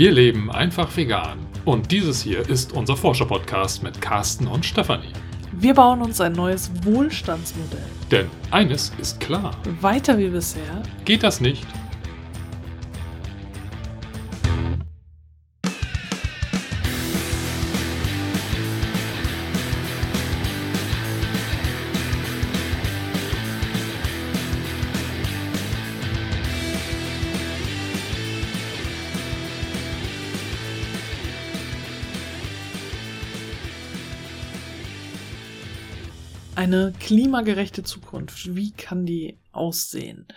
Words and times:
Wir 0.00 0.12
leben 0.12 0.50
einfach 0.50 0.96
vegan. 0.96 1.36
Und 1.66 1.92
dieses 1.92 2.22
hier 2.22 2.48
ist 2.48 2.72
unser 2.72 2.96
Forscher-Podcast 2.96 3.82
mit 3.82 4.00
Carsten 4.00 4.46
und 4.46 4.64
Stefanie. 4.64 5.12
Wir 5.52 5.74
bauen 5.74 6.00
uns 6.00 6.22
ein 6.22 6.32
neues 6.32 6.70
Wohlstandsmodell. 6.84 7.84
Denn 8.10 8.30
eines 8.50 8.94
ist 8.98 9.20
klar. 9.20 9.54
Weiter 9.82 10.16
wie 10.16 10.28
bisher 10.28 10.82
geht 11.04 11.22
das 11.22 11.42
nicht. 11.42 11.66
Eine 36.72 36.92
klimagerechte 37.00 37.82
Zukunft, 37.82 38.54
wie 38.54 38.70
kann 38.70 39.04
die 39.04 39.40
aussehen? 39.50 40.28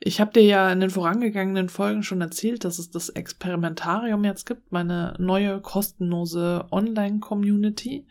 Ich 0.00 0.18
habe 0.18 0.32
dir 0.32 0.42
ja 0.42 0.72
in 0.72 0.80
den 0.80 0.88
vorangegangenen 0.88 1.68
Folgen 1.68 2.02
schon 2.02 2.22
erzählt, 2.22 2.64
dass 2.64 2.78
es 2.78 2.90
das 2.90 3.10
Experimentarium 3.10 4.24
jetzt 4.24 4.46
gibt, 4.46 4.72
meine 4.72 5.14
neue 5.18 5.60
kostenlose 5.60 6.64
Online-Community. 6.70 8.06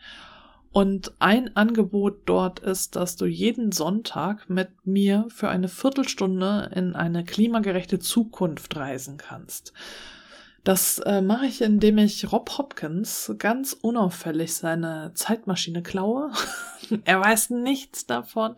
Und 0.70 1.14
ein 1.18 1.56
Angebot 1.56 2.20
dort 2.26 2.60
ist, 2.60 2.94
dass 2.94 3.16
du 3.16 3.26
jeden 3.26 3.72
Sonntag 3.72 4.48
mit 4.48 4.68
mir 4.84 5.26
für 5.28 5.48
eine 5.48 5.66
Viertelstunde 5.66 6.70
in 6.76 6.94
eine 6.94 7.24
klimagerechte 7.24 7.98
Zukunft 7.98 8.76
reisen 8.76 9.16
kannst. 9.16 9.72
Das 10.64 10.98
äh, 11.00 11.20
mache 11.20 11.44
ich, 11.44 11.60
indem 11.60 11.98
ich 11.98 12.32
Rob 12.32 12.56
Hopkins 12.56 13.34
ganz 13.38 13.76
unauffällig 13.82 14.54
seine 14.54 15.12
Zeitmaschine 15.14 15.82
klaue. 15.82 16.32
er 17.04 17.20
weiß 17.20 17.50
nichts 17.50 18.06
davon. 18.06 18.56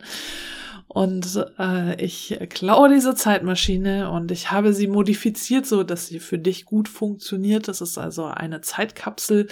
Und 0.89 1.45
äh, 1.59 2.01
ich 2.03 2.39
klaue 2.48 2.89
diese 2.89 3.15
Zeitmaschine 3.15 4.11
und 4.11 4.31
ich 4.31 4.53
habe 4.53 4.73
sie 4.73 4.87
modifiziert, 4.87 5.67
so 5.67 5.83
dass 5.83 6.06
sie 6.06 6.20
für 6.20 6.39
dich 6.39 6.65
gut 6.65 6.89
funktioniert. 6.89 7.67
Das 7.67 7.81
ist 7.81 7.98
also 7.98 8.25
eine 8.25 8.61
Zeitkapsel, 8.61 9.48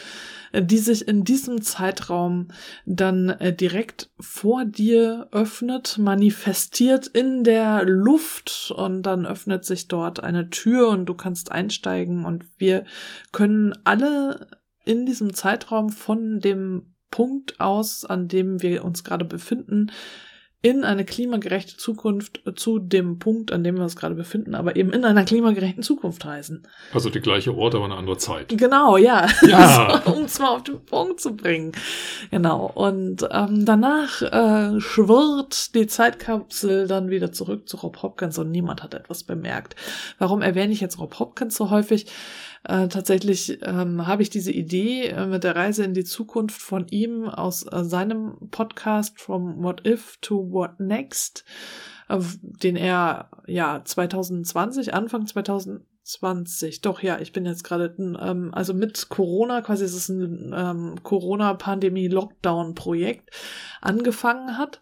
äh, 0.52 0.62
die 0.62 0.78
sich 0.78 1.08
in 1.08 1.24
diesem 1.24 1.60
Zeitraum 1.60 2.48
dann 2.86 3.30
äh, 3.30 3.54
direkt 3.54 4.10
vor 4.20 4.64
dir 4.64 5.28
öffnet, 5.32 5.98
manifestiert 5.98 7.08
in 7.08 7.42
der 7.42 7.84
Luft 7.84 8.72
und 8.74 9.02
dann 9.02 9.26
öffnet 9.26 9.64
sich 9.64 9.88
dort 9.88 10.22
eine 10.22 10.50
Tür 10.50 10.88
und 10.90 11.06
du 11.06 11.14
kannst 11.14 11.50
einsteigen 11.50 12.24
und 12.24 12.44
wir 12.58 12.84
können 13.32 13.74
alle 13.82 14.46
in 14.84 15.04
diesem 15.04 15.34
Zeitraum 15.34 15.90
von 15.90 16.38
dem 16.38 16.94
Punkt 17.10 17.60
aus, 17.60 18.04
an 18.04 18.28
dem 18.28 18.62
wir 18.62 18.84
uns 18.84 19.02
gerade 19.02 19.24
befinden, 19.24 19.90
in 20.64 20.82
eine 20.82 21.04
klimagerechte 21.04 21.76
Zukunft 21.76 22.40
zu 22.56 22.78
dem 22.78 23.18
Punkt, 23.18 23.52
an 23.52 23.62
dem 23.62 23.76
wir 23.76 23.82
uns 23.82 23.96
gerade 23.96 24.14
befinden, 24.14 24.54
aber 24.54 24.76
eben 24.76 24.94
in 24.94 25.04
einer 25.04 25.24
klimagerechten 25.24 25.82
Zukunft 25.82 26.24
reisen. 26.24 26.66
Also 26.94 27.10
die 27.10 27.20
gleiche 27.20 27.54
Ort, 27.54 27.74
aber 27.74 27.84
eine 27.84 27.96
andere 27.96 28.16
Zeit. 28.16 28.48
Genau, 28.48 28.96
ja. 28.96 29.26
ja. 29.42 30.02
um 30.06 30.24
es 30.24 30.38
mal 30.38 30.48
auf 30.48 30.62
den 30.62 30.82
Punkt 30.82 31.20
zu 31.20 31.36
bringen. 31.36 31.72
Genau. 32.30 32.72
Und 32.74 33.28
ähm, 33.30 33.66
danach 33.66 34.22
äh, 34.22 34.80
schwirrt 34.80 35.74
die 35.74 35.86
Zeitkapsel 35.86 36.86
dann 36.86 37.10
wieder 37.10 37.30
zurück 37.30 37.68
zu 37.68 37.76
Rob 37.76 38.02
Hopkins 38.02 38.38
und 38.38 38.50
niemand 38.50 38.82
hat 38.82 38.94
etwas 38.94 39.22
bemerkt. 39.22 39.76
Warum 40.18 40.40
erwähne 40.40 40.72
ich 40.72 40.80
jetzt 40.80 40.98
Rob 40.98 41.18
Hopkins 41.18 41.56
so 41.56 41.68
häufig? 41.68 42.06
Äh, 42.66 42.88
tatsächlich 42.88 43.58
ähm, 43.62 44.06
habe 44.06 44.22
ich 44.22 44.30
diese 44.30 44.50
Idee 44.50 45.08
äh, 45.08 45.26
mit 45.26 45.44
der 45.44 45.54
Reise 45.54 45.84
in 45.84 45.92
die 45.92 46.04
Zukunft 46.04 46.62
von 46.62 46.88
ihm 46.88 47.28
aus 47.28 47.66
äh, 47.70 47.84
seinem 47.84 48.48
Podcast 48.50 49.20
From 49.20 49.62
What 49.62 49.86
If 49.86 50.16
to 50.22 50.50
What 50.50 50.80
Next, 50.80 51.44
äh, 52.08 52.20
den 52.40 52.76
er 52.76 53.28
ja 53.46 53.82
2020, 53.84 54.94
Anfang 54.94 55.26
2020, 55.26 56.80
doch 56.80 57.02
ja, 57.02 57.18
ich 57.20 57.32
bin 57.32 57.44
jetzt 57.44 57.64
gerade, 57.64 57.94
ähm, 57.98 58.48
also 58.54 58.72
mit 58.72 59.10
Corona, 59.10 59.60
quasi 59.60 59.84
ist 59.84 59.94
es 59.94 60.08
ein 60.08 60.54
ähm, 60.56 60.94
Corona-Pandemie-Lockdown-Projekt, 61.02 63.30
angefangen 63.82 64.56
hat. 64.56 64.80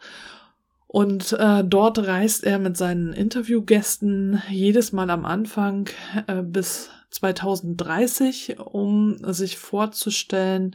Und 0.86 1.32
äh, 1.32 1.64
dort 1.64 1.98
reist 1.98 2.44
er 2.44 2.60
mit 2.60 2.76
seinen 2.76 3.12
Interviewgästen 3.14 4.40
jedes 4.50 4.92
Mal 4.92 5.10
am 5.10 5.24
Anfang 5.24 5.88
äh, 6.26 6.42
bis 6.42 6.90
2030, 7.12 8.58
um 8.58 9.18
sich 9.32 9.58
vorzustellen, 9.58 10.74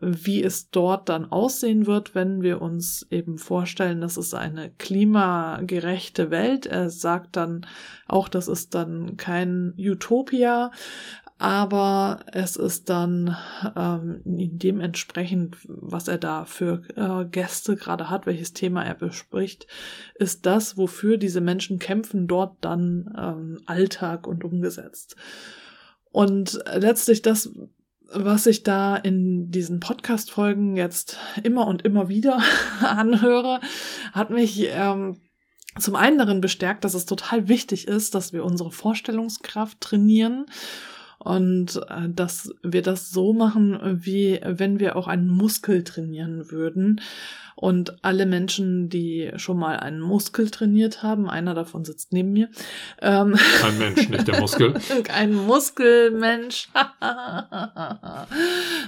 wie 0.00 0.42
es 0.42 0.70
dort 0.70 1.08
dann 1.08 1.30
aussehen 1.30 1.86
wird, 1.86 2.14
wenn 2.14 2.42
wir 2.42 2.62
uns 2.62 3.06
eben 3.10 3.38
vorstellen, 3.38 4.00
dass 4.00 4.16
es 4.16 4.34
eine 4.34 4.70
klimagerechte 4.70 6.30
Welt. 6.30 6.66
Er 6.66 6.90
sagt 6.90 7.36
dann 7.36 7.66
auch, 8.06 8.28
das 8.28 8.48
ist 8.48 8.74
dann 8.74 9.16
kein 9.16 9.74
Utopia, 9.78 10.70
aber 11.40 12.20
es 12.32 12.56
ist 12.56 12.90
dann 12.90 13.34
ähm, 13.74 14.20
dementsprechend, 14.24 15.56
was 15.64 16.06
er 16.06 16.18
da 16.18 16.44
für 16.44 16.82
äh, 16.96 17.24
Gäste 17.24 17.76
gerade 17.76 18.10
hat, 18.10 18.26
welches 18.26 18.52
Thema 18.52 18.84
er 18.84 18.94
bespricht, 18.94 19.66
ist 20.16 20.44
das, 20.44 20.76
wofür 20.76 21.16
diese 21.16 21.40
Menschen 21.40 21.78
kämpfen, 21.78 22.28
dort 22.28 22.58
dann 22.60 23.14
ähm, 23.18 23.62
Alltag 23.64 24.26
und 24.26 24.44
umgesetzt. 24.44 25.16
Und 26.12 26.62
letztlich 26.74 27.22
das, 27.22 27.50
was 28.12 28.44
ich 28.44 28.62
da 28.62 28.96
in 28.96 29.50
diesen 29.50 29.80
Podcast-Folgen 29.80 30.76
jetzt 30.76 31.16
immer 31.42 31.66
und 31.66 31.86
immer 31.86 32.10
wieder 32.10 32.42
anhöre, 32.82 33.60
hat 34.12 34.28
mich 34.28 34.66
ähm, 34.72 35.22
zum 35.78 35.96
einen 35.96 36.18
darin 36.18 36.42
bestärkt, 36.42 36.84
dass 36.84 36.92
es 36.92 37.06
total 37.06 37.48
wichtig 37.48 37.88
ist, 37.88 38.14
dass 38.14 38.34
wir 38.34 38.44
unsere 38.44 38.70
Vorstellungskraft 38.70 39.80
trainieren 39.80 40.44
und 41.22 41.76
äh, 41.88 42.08
dass 42.08 42.52
wir 42.62 42.82
das 42.82 43.10
so 43.10 43.32
machen, 43.32 43.78
wie 44.02 44.40
wenn 44.42 44.80
wir 44.80 44.96
auch 44.96 45.06
einen 45.06 45.28
Muskel 45.28 45.84
trainieren 45.84 46.50
würden. 46.50 47.00
Und 47.56 48.02
alle 48.02 48.24
Menschen, 48.24 48.88
die 48.88 49.32
schon 49.36 49.58
mal 49.58 49.76
einen 49.76 50.00
Muskel 50.00 50.48
trainiert 50.48 51.02
haben, 51.02 51.28
einer 51.28 51.52
davon 51.52 51.84
sitzt 51.84 52.10
neben 52.10 52.32
mir. 52.32 52.48
Ähm, 53.02 53.36
Ein 53.62 53.78
Mensch, 53.78 54.08
nicht 54.08 54.26
der 54.26 54.40
Muskel. 54.40 54.72
Ein 55.14 55.34
Muskelmensch. 55.34 56.70
Haben 57.02 58.16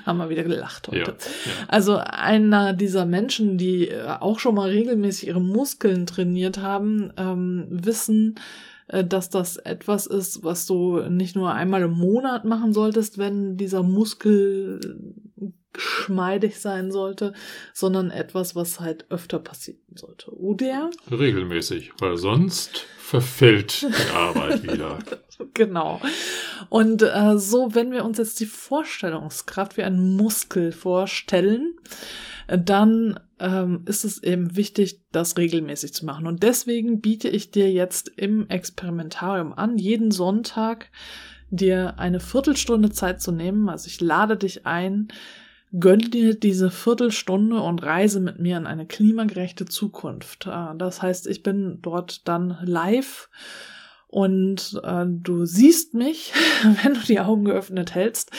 wir 0.06 0.30
wieder 0.30 0.44
gelacht 0.44 0.88
heute. 0.88 0.98
Ja, 0.98 1.06
ja. 1.08 1.52
Also 1.68 1.98
einer 1.98 2.72
dieser 2.72 3.04
Menschen, 3.04 3.58
die 3.58 3.92
auch 4.20 4.38
schon 4.38 4.54
mal 4.54 4.70
regelmäßig 4.70 5.28
ihre 5.28 5.42
Muskeln 5.42 6.06
trainiert 6.06 6.56
haben, 6.56 7.12
ähm, 7.18 7.66
wissen, 7.68 8.36
äh, 8.36 8.71
dass 8.92 9.30
das 9.30 9.56
etwas 9.56 10.06
ist, 10.06 10.44
was 10.44 10.66
du 10.66 11.00
nicht 11.08 11.34
nur 11.34 11.52
einmal 11.52 11.82
im 11.82 11.92
Monat 11.92 12.44
machen 12.44 12.72
solltest, 12.72 13.18
wenn 13.18 13.56
dieser 13.56 13.82
Muskel 13.82 14.80
geschmeidig 15.72 16.60
sein 16.60 16.92
sollte, 16.92 17.32
sondern 17.72 18.10
etwas, 18.10 18.54
was 18.54 18.80
halt 18.80 19.06
öfter 19.10 19.38
passieren 19.38 19.80
sollte. 19.94 20.30
Oder? 20.36 20.90
Regelmäßig, 21.10 21.92
weil 21.98 22.16
sonst 22.18 22.86
verfällt 22.98 23.82
die 23.82 24.14
Arbeit 24.14 24.62
wieder. 24.70 24.98
genau. 25.54 26.00
Und 26.68 27.02
äh, 27.02 27.38
so, 27.38 27.74
wenn 27.74 27.90
wir 27.90 28.04
uns 28.04 28.18
jetzt 28.18 28.38
die 28.40 28.46
Vorstellungskraft 28.46 29.76
wie 29.76 29.82
einen 29.82 30.16
Muskel 30.16 30.72
vorstellen, 30.72 31.74
dann 32.46 33.18
ähm, 33.38 33.82
ist 33.86 34.04
es 34.04 34.22
eben 34.22 34.56
wichtig, 34.56 35.00
das 35.12 35.36
regelmäßig 35.36 35.94
zu 35.94 36.06
machen. 36.06 36.26
Und 36.26 36.42
deswegen 36.42 37.00
biete 37.00 37.28
ich 37.28 37.50
dir 37.50 37.70
jetzt 37.70 38.08
im 38.16 38.48
Experimentarium 38.48 39.52
an, 39.52 39.78
jeden 39.78 40.10
Sonntag 40.10 40.90
dir 41.50 41.98
eine 41.98 42.20
Viertelstunde 42.20 42.90
Zeit 42.90 43.20
zu 43.20 43.32
nehmen. 43.32 43.68
Also 43.68 43.86
ich 43.86 44.00
lade 44.00 44.36
dich 44.36 44.66
ein, 44.66 45.08
gönn 45.78 46.00
dir 46.00 46.38
diese 46.38 46.70
Viertelstunde 46.70 47.60
und 47.60 47.82
reise 47.82 48.20
mit 48.20 48.38
mir 48.38 48.56
in 48.56 48.66
eine 48.66 48.86
klimagerechte 48.86 49.66
Zukunft. 49.66 50.46
Äh, 50.46 50.76
das 50.76 51.02
heißt, 51.02 51.26
ich 51.26 51.42
bin 51.42 51.78
dort 51.82 52.26
dann 52.28 52.58
live 52.62 53.28
und 54.12 54.78
äh, 54.84 55.06
du 55.06 55.46
siehst 55.46 55.94
mich, 55.94 56.34
wenn 56.82 56.92
du 56.92 57.00
die 57.00 57.18
Augen 57.18 57.46
geöffnet 57.46 57.94
hältst, 57.94 58.30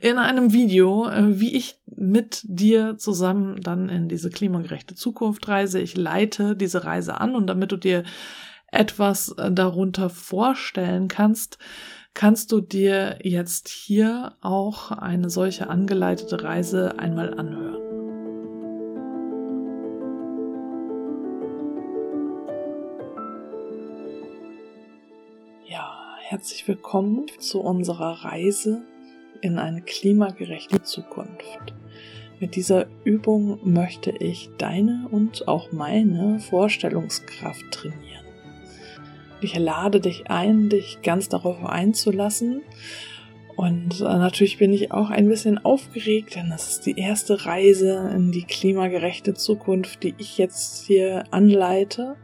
in 0.00 0.18
einem 0.18 0.52
Video, 0.52 1.08
äh, 1.08 1.40
wie 1.40 1.56
ich 1.56 1.80
mit 1.96 2.42
dir 2.44 2.96
zusammen 2.96 3.60
dann 3.60 3.88
in 3.88 4.08
diese 4.08 4.30
klimagerechte 4.30 4.94
Zukunft 4.94 5.48
reise. 5.48 5.80
Ich 5.80 5.96
leite 5.96 6.54
diese 6.54 6.84
Reise 6.84 7.20
an 7.20 7.34
und 7.34 7.48
damit 7.48 7.72
du 7.72 7.76
dir 7.76 8.04
etwas 8.70 9.30
äh, 9.32 9.50
darunter 9.50 10.10
vorstellen 10.10 11.08
kannst, 11.08 11.58
kannst 12.14 12.52
du 12.52 12.60
dir 12.60 13.18
jetzt 13.22 13.68
hier 13.68 14.36
auch 14.42 14.92
eine 14.92 15.28
solche 15.28 15.68
angeleitete 15.68 16.44
Reise 16.44 17.00
einmal 17.00 17.34
anhören. 17.36 17.85
Herzlich 26.28 26.66
willkommen 26.66 27.26
zu 27.38 27.60
unserer 27.60 28.24
Reise 28.24 28.82
in 29.42 29.60
eine 29.60 29.80
klimagerechte 29.80 30.82
Zukunft. 30.82 31.72
Mit 32.40 32.56
dieser 32.56 32.86
Übung 33.04 33.60
möchte 33.62 34.10
ich 34.10 34.50
deine 34.58 35.06
und 35.12 35.46
auch 35.46 35.70
meine 35.70 36.40
Vorstellungskraft 36.40 37.70
trainieren. 37.70 38.24
Ich 39.40 39.56
lade 39.56 40.00
dich 40.00 40.28
ein, 40.28 40.68
dich 40.68 40.98
ganz 41.04 41.28
darauf 41.28 41.64
einzulassen. 41.64 42.62
Und 43.54 44.00
äh, 44.00 44.04
natürlich 44.04 44.58
bin 44.58 44.72
ich 44.72 44.90
auch 44.90 45.10
ein 45.10 45.28
bisschen 45.28 45.64
aufgeregt, 45.64 46.34
denn 46.34 46.50
das 46.50 46.68
ist 46.70 46.86
die 46.86 46.98
erste 46.98 47.46
Reise 47.46 48.10
in 48.12 48.32
die 48.32 48.42
klimagerechte 48.42 49.34
Zukunft, 49.34 50.02
die 50.02 50.16
ich 50.18 50.38
jetzt 50.38 50.86
hier 50.86 51.22
anleite. 51.30 52.16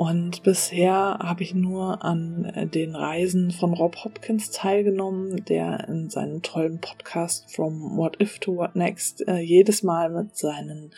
Und 0.00 0.44
bisher 0.44 1.18
habe 1.20 1.42
ich 1.42 1.52
nur 1.52 2.02
an 2.02 2.46
äh, 2.46 2.66
den 2.66 2.96
Reisen 2.96 3.50
von 3.50 3.74
Rob 3.74 4.02
Hopkins 4.02 4.50
teilgenommen, 4.50 5.44
der 5.44 5.86
in 5.90 6.08
seinem 6.08 6.40
tollen 6.40 6.80
Podcast 6.80 7.54
From 7.54 7.98
What 7.98 8.18
If 8.18 8.38
to 8.38 8.56
What 8.56 8.76
Next 8.76 9.28
äh, 9.28 9.40
jedes 9.40 9.82
Mal 9.82 10.08
mit 10.08 10.38
seinen 10.38 10.94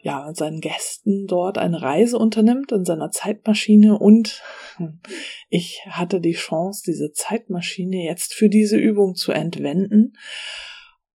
ja, 0.00 0.28
mit 0.28 0.36
seinen 0.36 0.60
Gästen 0.60 1.26
dort 1.26 1.58
eine 1.58 1.82
Reise 1.82 2.18
unternimmt 2.18 2.70
in 2.70 2.84
seiner 2.84 3.10
Zeitmaschine. 3.10 3.98
Und 3.98 4.40
ich 5.48 5.80
hatte 5.88 6.20
die 6.20 6.34
Chance, 6.34 6.84
diese 6.86 7.10
Zeitmaschine 7.10 8.04
jetzt 8.04 8.34
für 8.34 8.48
diese 8.48 8.76
Übung 8.76 9.16
zu 9.16 9.32
entwenden 9.32 10.12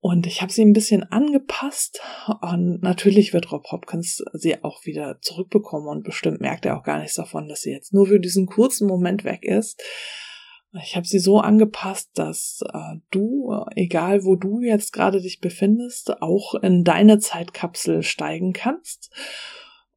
und 0.03 0.27
ich 0.27 0.41
habe 0.41 0.51
sie 0.51 0.65
ein 0.65 0.73
bisschen 0.73 1.03
angepasst 1.03 2.01
und 2.41 2.83
natürlich 2.83 3.31
wird 3.31 3.53
Rob 3.53 3.71
Hopkins 3.71 4.21
sie 4.33 4.61
auch 4.61 4.83
wieder 4.83 5.19
zurückbekommen 5.21 5.88
und 5.88 6.03
bestimmt 6.03 6.41
merkt 6.41 6.65
er 6.65 6.77
auch 6.77 6.83
gar 6.83 7.00
nichts 7.00 7.15
davon, 7.15 7.47
dass 7.47 7.61
sie 7.61 7.71
jetzt 7.71 7.94
nur 7.94 8.07
für 8.07 8.19
diesen 8.19 8.45
kurzen 8.45 8.85
Moment 8.85 9.23
weg 9.23 9.45
ist. 9.45 9.81
Ich 10.83 10.97
habe 10.97 11.07
sie 11.07 11.19
so 11.19 11.39
angepasst, 11.39 12.09
dass 12.15 12.59
äh, 12.73 12.97
du, 13.11 13.55
egal 13.77 14.25
wo 14.25 14.35
du 14.35 14.59
jetzt 14.59 14.91
gerade 14.91 15.21
dich 15.21 15.39
befindest, 15.39 16.21
auch 16.21 16.56
in 16.56 16.83
deine 16.83 17.19
Zeitkapsel 17.19 18.03
steigen 18.03 18.51
kannst 18.51 19.09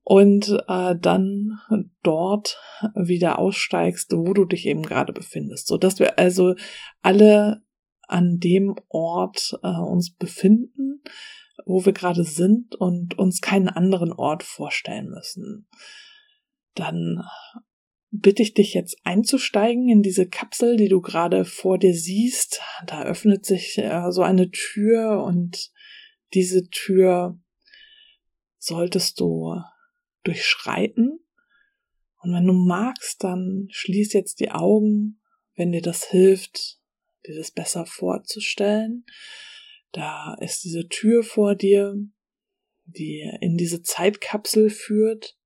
und 0.04 0.56
äh, 0.68 0.94
dann 0.96 1.58
dort 2.04 2.60
wieder 2.94 3.40
aussteigst, 3.40 4.12
wo 4.12 4.34
du 4.34 4.44
dich 4.44 4.66
eben 4.66 4.82
gerade 4.82 5.12
befindest, 5.12 5.66
so 5.66 5.76
dass 5.76 5.98
wir 5.98 6.16
also 6.16 6.54
alle 7.02 7.65
an 8.08 8.38
dem 8.38 8.76
Ort 8.88 9.58
äh, 9.62 9.68
uns 9.68 10.14
befinden, 10.14 11.02
wo 11.64 11.84
wir 11.84 11.92
gerade 11.92 12.24
sind 12.24 12.74
und 12.74 13.18
uns 13.18 13.40
keinen 13.40 13.68
anderen 13.68 14.12
Ort 14.12 14.42
vorstellen 14.42 15.08
müssen. 15.08 15.68
Dann 16.74 17.22
bitte 18.10 18.42
ich 18.42 18.54
dich 18.54 18.74
jetzt 18.74 18.98
einzusteigen 19.04 19.88
in 19.88 20.02
diese 20.02 20.28
Kapsel, 20.28 20.76
die 20.76 20.88
du 20.88 21.00
gerade 21.00 21.44
vor 21.44 21.78
dir 21.78 21.94
siehst. 21.94 22.60
Da 22.86 23.04
öffnet 23.04 23.44
sich 23.44 23.78
äh, 23.78 24.10
so 24.10 24.22
eine 24.22 24.50
Tür 24.50 25.22
und 25.24 25.72
diese 26.34 26.68
Tür 26.68 27.38
solltest 28.58 29.20
du 29.20 29.60
durchschreiten. 30.24 31.20
Und 32.22 32.34
wenn 32.34 32.46
du 32.46 32.52
magst, 32.52 33.22
dann 33.22 33.68
schließ 33.70 34.12
jetzt 34.12 34.40
die 34.40 34.50
Augen, 34.50 35.20
wenn 35.54 35.72
dir 35.72 35.82
das 35.82 36.04
hilft, 36.04 36.80
dir 37.26 37.36
das 37.36 37.50
besser 37.50 37.86
vorzustellen. 37.86 39.04
Da 39.92 40.34
ist 40.40 40.64
diese 40.64 40.88
Tür 40.88 41.22
vor 41.22 41.54
dir, 41.54 41.94
die 42.84 43.30
in 43.40 43.56
diese 43.56 43.82
Zeitkapsel 43.82 44.70
führt 44.70 45.38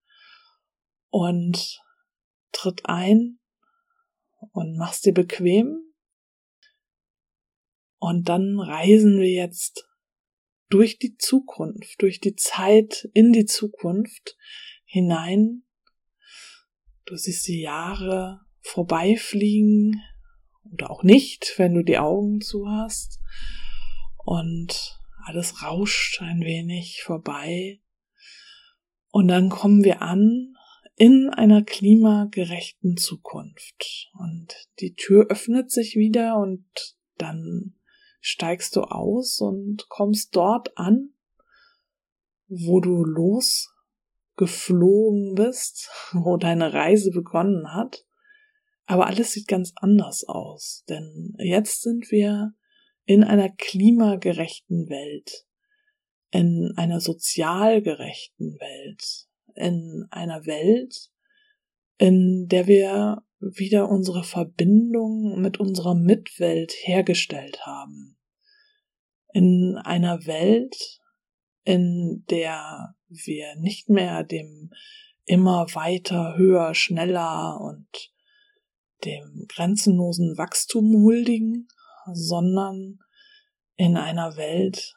und 1.08 1.80
tritt 2.52 2.82
ein 2.84 3.38
und 4.52 4.76
machst 4.76 5.04
dir 5.06 5.14
bequem. 5.14 5.92
Und 7.98 8.28
dann 8.28 8.58
reisen 8.58 9.20
wir 9.20 9.30
jetzt 9.30 9.86
durch 10.70 10.98
die 10.98 11.16
Zukunft, 11.16 12.00
durch 12.00 12.20
die 12.20 12.34
Zeit 12.34 13.08
in 13.12 13.32
die 13.32 13.44
Zukunft 13.44 14.36
hinein. 14.84 15.64
Du 17.04 17.16
siehst 17.16 17.46
die 17.48 17.60
Jahre 17.60 18.40
vorbeifliegen, 18.62 20.00
oder 20.64 20.90
auch 20.90 21.02
nicht, 21.02 21.54
wenn 21.56 21.74
du 21.74 21.82
die 21.82 21.98
Augen 21.98 22.40
zu 22.40 22.68
hast. 22.68 23.20
Und 24.24 24.98
alles 25.24 25.62
rauscht 25.62 26.20
ein 26.22 26.40
wenig 26.40 27.02
vorbei. 27.02 27.80
Und 29.10 29.28
dann 29.28 29.48
kommen 29.48 29.84
wir 29.84 30.02
an 30.02 30.56
in 30.96 31.30
einer 31.30 31.62
klimagerechten 31.62 32.96
Zukunft. 32.96 34.10
Und 34.12 34.68
die 34.80 34.94
Tür 34.94 35.26
öffnet 35.30 35.70
sich 35.70 35.94
wieder 35.96 36.36
und 36.36 36.64
dann 37.16 37.76
steigst 38.20 38.76
du 38.76 38.82
aus 38.82 39.40
und 39.40 39.88
kommst 39.88 40.36
dort 40.36 40.76
an, 40.76 41.14
wo 42.48 42.80
du 42.80 43.02
losgeflogen 43.04 45.36
bist, 45.36 45.88
wo 46.12 46.36
deine 46.36 46.74
Reise 46.74 47.10
begonnen 47.10 47.72
hat. 47.72 48.04
Aber 48.90 49.06
alles 49.06 49.30
sieht 49.30 49.46
ganz 49.46 49.72
anders 49.76 50.24
aus, 50.24 50.82
denn 50.88 51.36
jetzt 51.38 51.82
sind 51.82 52.10
wir 52.10 52.54
in 53.04 53.22
einer 53.22 53.48
klimagerechten 53.48 54.88
Welt, 54.88 55.46
in 56.32 56.72
einer 56.74 57.00
sozial 57.00 57.82
gerechten 57.82 58.58
Welt, 58.58 59.28
in 59.54 60.08
einer 60.10 60.44
Welt, 60.44 61.12
in 61.98 62.48
der 62.48 62.66
wir 62.66 63.22
wieder 63.38 63.88
unsere 63.88 64.24
Verbindung 64.24 65.40
mit 65.40 65.60
unserer 65.60 65.94
Mitwelt 65.94 66.72
hergestellt 66.82 67.64
haben. 67.64 68.18
In 69.32 69.76
einer 69.76 70.26
Welt, 70.26 70.98
in 71.62 72.24
der 72.28 72.96
wir 73.06 73.54
nicht 73.54 73.88
mehr 73.88 74.24
dem 74.24 74.72
immer 75.26 75.68
weiter, 75.74 76.36
höher, 76.36 76.74
schneller 76.74 77.60
und 77.60 78.09
dem 79.04 79.46
grenzenlosen 79.48 80.36
Wachstum 80.36 80.92
huldigen, 81.02 81.68
sondern 82.12 82.98
in 83.76 83.96
einer 83.96 84.36
Welt, 84.36 84.94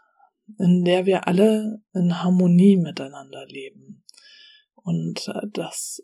in 0.60 0.84
der 0.84 1.06
wir 1.06 1.28
alle 1.28 1.82
in 1.94 2.22
Harmonie 2.22 2.78
miteinander 2.78 3.46
leben. 3.46 4.04
Und 4.76 5.28
äh, 5.28 5.48
das 5.52 6.04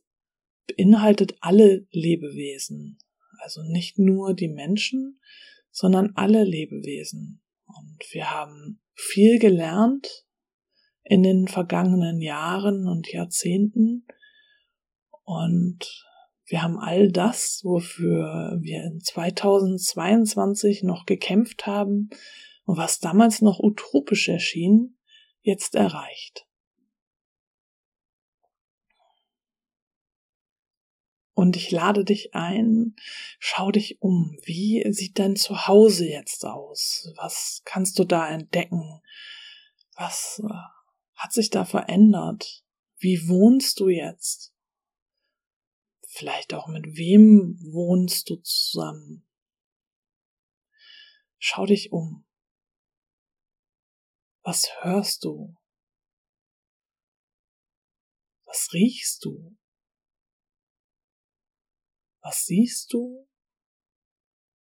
beinhaltet 0.68 1.36
alle 1.42 1.88
Lebewesen, 1.92 2.98
also 3.40 3.62
nicht 3.64 4.00
nur 4.00 4.34
die 4.34 4.48
Menschen, 4.48 5.20
sondern 5.72 6.12
alle 6.16 6.44
Lebewesen. 6.44 7.42
Und 7.66 8.04
wir 8.12 8.32
haben 8.32 8.82
viel 8.96 9.40
gelernt 9.40 10.26
in 11.04 11.24
den 11.24 11.48
vergangenen 11.48 12.22
Jahren 12.22 12.88
und 12.88 13.12
Jahrzehnten 13.12 14.06
und 15.24 16.09
wir 16.50 16.64
haben 16.64 16.80
all 16.80 17.12
das, 17.12 17.62
wofür 17.64 18.58
wir 18.60 18.84
in 18.84 19.00
2022 19.00 20.84
noch 20.84 21.06
gekämpft 21.06 21.68
haben 21.68 22.10
und 22.66 22.78
was 22.78 23.00
damals 23.00 23.42
noch 23.42 23.60
utopisch 23.60 24.28
erschien, 24.30 24.98
jetzt 25.42 25.76
erreicht. 25.76 26.48
Und 31.34 31.56
ich 31.56 31.72
lade 31.72 32.04
dich 32.04 32.34
ein, 32.34 32.96
schau 33.38 33.72
dich 33.72 34.02
um. 34.02 34.36
Wie 34.44 34.84
sieht 34.92 35.20
dein 35.20 35.38
Zuhause 35.38 36.06
jetzt 36.06 36.46
aus? 36.46 37.14
Was 37.16 37.62
kannst 37.64 37.98
du 37.98 38.04
da 38.04 38.28
entdecken? 38.28 39.02
Was 39.96 40.42
äh, 40.44 40.54
hat 41.16 41.32
sich 41.32 41.50
da 41.50 41.64
verändert? 41.64 42.66
Wie 42.98 43.30
wohnst 43.30 43.80
du 43.80 43.88
jetzt? 43.88 44.54
Vielleicht 46.20 46.54
auch 46.54 46.68
mit 46.68 46.98
wem 46.98 47.58
wohnst 47.72 48.30
du 48.30 48.36
zusammen? 48.44 49.26
Schau 51.38 51.66
dich 51.66 51.94
um. 51.94 52.28
Was 54.44 54.68
hörst 54.82 55.24
du? 55.24 55.56
Was 58.44 58.68
riechst 58.74 59.24
du? 59.24 59.58
Was 62.20 62.44
siehst 62.44 62.92
du? 62.92 63.30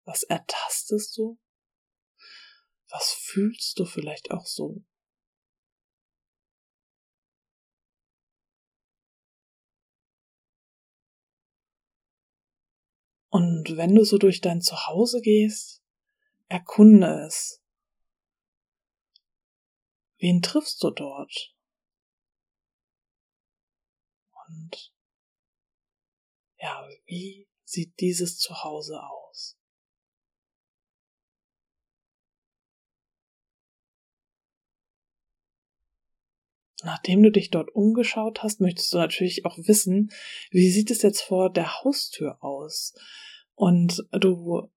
Was 0.04 0.24
ertastest 0.24 1.16
du? 1.16 1.40
Was 2.90 3.14
fühlst 3.14 3.78
du 3.78 3.86
vielleicht 3.86 4.30
auch 4.30 4.44
so? 4.44 4.84
Und 13.36 13.76
wenn 13.76 13.94
du 13.94 14.02
so 14.02 14.16
durch 14.16 14.40
dein 14.40 14.62
Zuhause 14.62 15.20
gehst, 15.20 15.82
erkunde 16.48 17.26
es. 17.26 17.62
Wen 20.16 20.40
triffst 20.40 20.82
du 20.82 20.88
dort? 20.88 21.54
Und 24.48 24.94
ja, 26.56 26.88
wie 27.04 27.46
sieht 27.64 28.00
dieses 28.00 28.38
Zuhause 28.38 29.02
aus? 29.02 29.58
Nachdem 36.86 37.20
du 37.24 37.32
dich 37.32 37.50
dort 37.50 37.74
umgeschaut 37.74 38.44
hast, 38.44 38.60
möchtest 38.60 38.94
du 38.94 38.98
natürlich 38.98 39.44
auch 39.44 39.58
wissen, 39.58 40.12
wie 40.52 40.70
sieht 40.70 40.92
es 40.92 41.02
jetzt 41.02 41.20
vor 41.20 41.52
der 41.52 41.82
Haustür 41.82 42.42
aus? 42.44 42.94
Und 43.56 44.06
du 44.12 44.70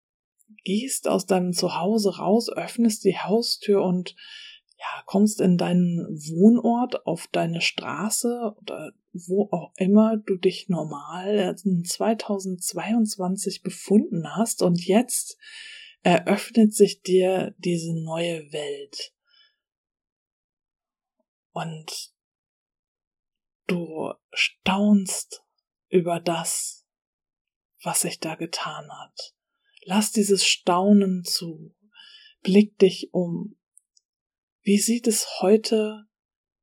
gehst 0.63 1.07
aus 1.07 1.27
deinem 1.27 1.53
Zuhause 1.53 2.17
raus, 2.17 2.49
öffnest 2.49 3.03
die 3.03 3.19
Haustür 3.19 3.83
und 3.83 4.15
ja, 4.79 5.03
kommst 5.05 5.39
in 5.39 5.57
deinen 5.57 5.99
Wohnort, 6.07 7.05
auf 7.05 7.27
deine 7.31 7.61
Straße 7.61 8.55
oder 8.59 8.91
wo 9.13 9.47
auch 9.51 9.71
immer 9.77 10.17
du 10.17 10.35
dich 10.35 10.67
normal 10.67 11.55
in 11.63 11.83
2022 11.85 13.61
befunden 13.61 14.35
hast 14.35 14.63
und 14.63 14.83
jetzt 14.83 15.37
eröffnet 16.01 16.73
sich 16.73 17.03
dir 17.03 17.53
diese 17.59 17.93
neue 17.93 18.51
Welt. 18.51 19.13
Und 21.59 22.13
du 23.67 24.13
staunst 24.31 25.43
über 25.89 26.21
das, 26.21 26.87
was 27.83 27.99
sich 27.99 28.21
da 28.21 28.35
getan 28.35 28.89
hat. 28.89 29.35
Lass 29.83 30.13
dieses 30.13 30.45
Staunen 30.45 31.25
zu. 31.25 31.75
Blick 32.43 32.77
dich 32.77 33.13
um. 33.13 33.59
Wie 34.61 34.77
sieht 34.77 35.05
es 35.05 35.41
heute 35.41 36.07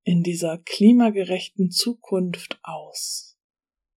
in 0.03 0.23
dieser 0.23 0.57
klimagerechten 0.57 1.71
Zukunft 1.71 2.59
aus? 2.63 3.39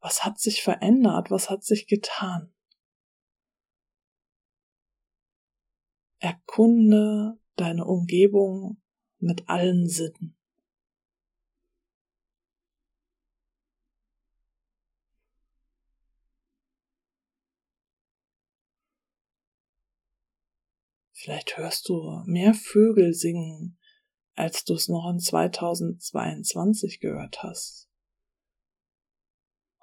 Was 0.01 0.25
hat 0.25 0.37
sich 0.37 0.63
verändert? 0.63 1.31
Was 1.31 1.49
hat 1.49 1.63
sich 1.63 1.87
getan? 1.87 2.53
Erkunde 6.17 7.39
deine 7.55 7.85
Umgebung 7.85 8.81
mit 9.19 9.47
allen 9.47 9.87
Sinnen. 9.87 10.38
Vielleicht 21.21 21.57
hörst 21.57 21.89
du 21.89 22.23
mehr 22.27 22.53
Vögel 22.53 23.13
singen, 23.13 23.77
als 24.35 24.63
du 24.63 24.75
es 24.75 24.87
noch 24.87 25.05
in 25.11 25.19
2022 25.19 27.01
gehört 27.01 27.43
hast. 27.43 27.89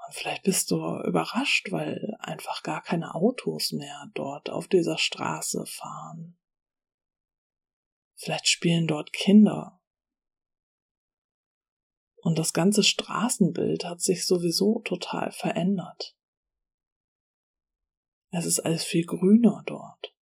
Und 0.06 0.14
vielleicht 0.14 0.44
bist 0.44 0.70
du 0.70 0.76
überrascht, 1.04 1.70
weil 1.72 2.16
einfach 2.20 2.62
gar 2.62 2.82
keine 2.82 3.14
Autos 3.14 3.72
mehr 3.72 4.10
dort 4.14 4.48
auf 4.48 4.66
dieser 4.66 4.96
Straße 4.96 5.66
fahren. 5.66 6.38
Vielleicht 8.14 8.48
spielen 8.48 8.86
dort 8.86 9.12
Kinder. 9.12 9.82
Und 12.22 12.38
das 12.38 12.54
ganze 12.54 12.82
Straßenbild 12.82 13.84
hat 13.84 14.00
sich 14.00 14.26
sowieso 14.26 14.80
total 14.86 15.32
verändert. 15.32 16.16
Es 18.30 18.46
ist 18.46 18.60
alles 18.60 18.84
viel 18.84 19.04
grüner 19.04 19.62
dort. 19.66 20.15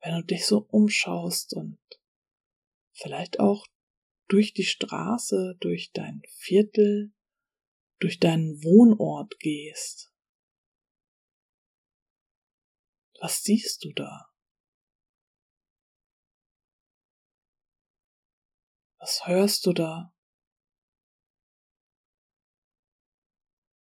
Wenn 0.00 0.14
du 0.14 0.24
dich 0.24 0.46
so 0.46 0.66
umschaust 0.70 1.54
und 1.54 1.78
vielleicht 2.92 3.40
auch 3.40 3.66
durch 4.28 4.54
die 4.54 4.64
Straße, 4.64 5.56
durch 5.60 5.90
dein 5.92 6.22
Viertel, 6.28 7.12
durch 7.98 8.18
deinen 8.18 8.62
Wohnort 8.62 9.38
gehst. 9.38 10.12
Was 13.20 13.42
siehst 13.42 13.84
du 13.84 13.92
da? 13.92 14.30
Was 18.98 19.26
hörst 19.26 19.66
du 19.66 19.72
da? 19.72 20.14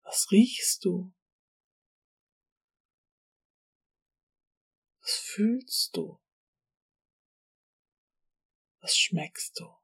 Was 0.02 0.30
riechst 0.32 0.84
du? 0.84 1.12
Was 5.08 5.16
fühlst 5.16 5.96
du? 5.96 6.20
Was 8.82 8.94
schmeckst 8.94 9.58
du? 9.58 9.64
Und 9.64 9.80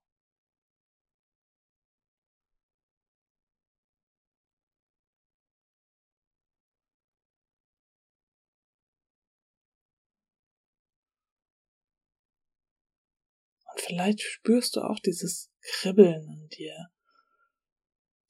vielleicht 13.80 14.20
spürst 14.20 14.76
du 14.76 14.82
auch 14.82 15.00
dieses 15.00 15.50
Kribbeln 15.62 16.28
in 16.28 16.48
dir, 16.50 16.93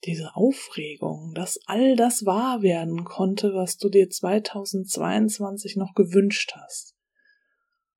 diese 0.05 0.35
Aufregung, 0.35 1.33
dass 1.33 1.59
all 1.65 1.95
das 1.95 2.25
wahr 2.25 2.61
werden 2.61 3.03
konnte, 3.03 3.53
was 3.53 3.77
du 3.77 3.89
dir 3.89 4.09
2022 4.09 5.75
noch 5.75 5.93
gewünscht 5.93 6.53
hast. 6.55 6.95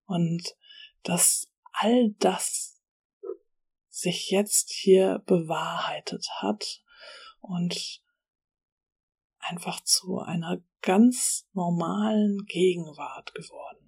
Und 0.06 0.56
dass 1.04 1.48
all 1.72 2.12
das 2.20 2.80
sich 3.90 4.30
jetzt 4.30 4.72
hier 4.72 5.24
bewahrheitet 5.26 6.28
hat 6.42 6.84
und 7.40 8.02
einfach 9.40 9.82
zu 9.82 10.20
einer 10.20 10.62
ganz 10.82 11.48
normalen 11.54 12.46
Gegenwart 12.46 13.34
geworden 13.34 13.85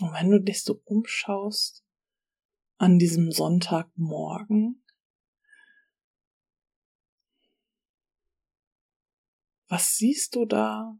Und 0.00 0.12
wenn 0.12 0.30
du 0.30 0.40
dich 0.40 0.62
so 0.62 0.80
umschaust 0.84 1.84
an 2.78 2.98
diesem 2.98 3.30
Sonntagmorgen, 3.30 4.84
was 9.68 9.96
siehst 9.96 10.34
du 10.34 10.44
da? 10.44 10.98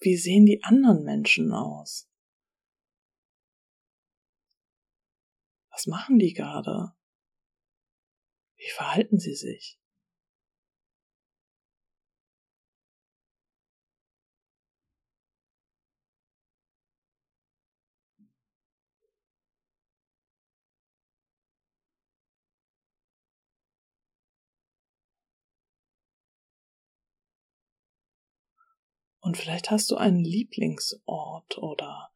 Wie 0.00 0.16
sehen 0.16 0.46
die 0.46 0.62
anderen 0.62 1.02
Menschen 1.02 1.52
aus? 1.52 2.08
Was 5.70 5.86
machen 5.86 6.18
die 6.18 6.32
gerade? 6.32 6.94
Wie 8.56 8.70
verhalten 8.70 9.18
sie 9.18 9.34
sich? 9.34 9.78
Und 29.28 29.36
vielleicht 29.36 29.70
hast 29.70 29.90
du 29.90 29.96
einen 29.96 30.24
Lieblingsort 30.24 31.58
oder 31.58 32.08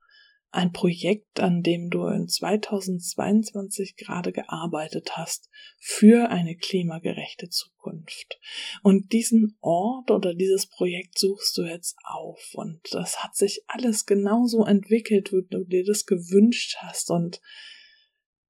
ein 0.50 0.72
Projekt, 0.72 1.40
an 1.40 1.62
dem 1.62 1.90
du 1.90 2.06
in 2.06 2.26
2022 2.26 3.96
gerade 3.96 4.32
gearbeitet 4.32 5.14
hast 5.14 5.50
für 5.78 6.30
eine 6.30 6.56
klimagerechte 6.56 7.50
Zukunft. 7.50 8.40
Und 8.82 9.12
diesen 9.12 9.58
Ort 9.60 10.10
oder 10.10 10.32
dieses 10.32 10.68
Projekt 10.68 11.18
suchst 11.18 11.58
du 11.58 11.64
jetzt 11.64 11.98
auf 12.02 12.54
und 12.54 12.80
das 12.92 13.22
hat 13.22 13.36
sich 13.36 13.62
alles 13.66 14.06
genauso 14.06 14.64
entwickelt, 14.64 15.32
wie 15.32 15.46
du 15.50 15.64
dir 15.64 15.84
das 15.84 16.06
gewünscht 16.06 16.76
hast 16.78 17.10
und 17.10 17.42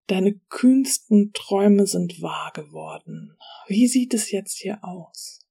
deine 0.07 0.39
kühnsten 0.51 1.33
Träume 1.33 1.89
sind 1.89 2.23
wahr 2.23 2.53
geworden. 2.55 3.37
Wie 3.67 3.89
sieht 3.89 4.15
es 4.15 4.31
jetzt 4.31 4.61
hier 4.61 4.79
aus? 4.85 5.42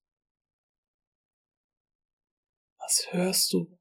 Was 2.91 3.13
hörst 3.13 3.53
du? 3.53 3.79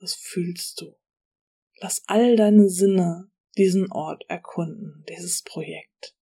Was 0.00 0.14
fühlst 0.16 0.82
du? 0.82 0.98
Lass 1.80 2.02
all 2.08 2.36
deine 2.36 2.68
Sinne 2.68 3.30
diesen 3.56 3.90
Ort 3.90 4.26
erkunden, 4.28 5.02
dieses 5.08 5.42
Projekt. 5.42 6.14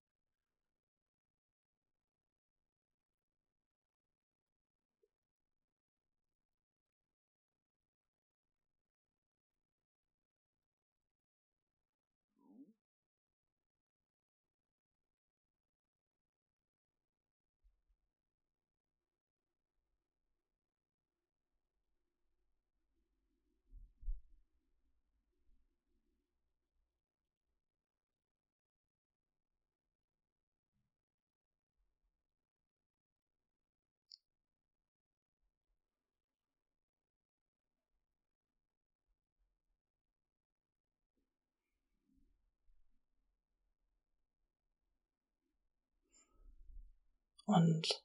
Und 47.46 48.04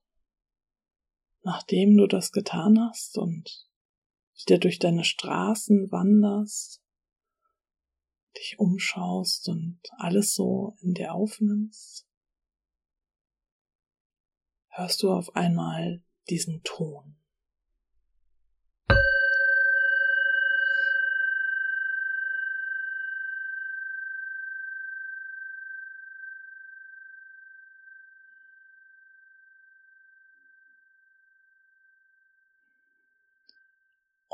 nachdem 1.42 1.96
du 1.96 2.06
das 2.06 2.32
getan 2.32 2.78
hast 2.80 3.18
und 3.18 3.68
wieder 4.34 4.58
durch 4.58 4.78
deine 4.78 5.04
Straßen 5.04 5.90
wanderst, 5.90 6.82
dich 8.36 8.58
umschaust 8.58 9.48
und 9.48 9.80
alles 9.96 10.34
so 10.34 10.76
in 10.80 10.94
dir 10.94 11.14
aufnimmst, 11.14 12.06
hörst 14.68 15.02
du 15.02 15.12
auf 15.12 15.34
einmal 15.34 16.04
diesen 16.28 16.62
Ton. 16.62 17.17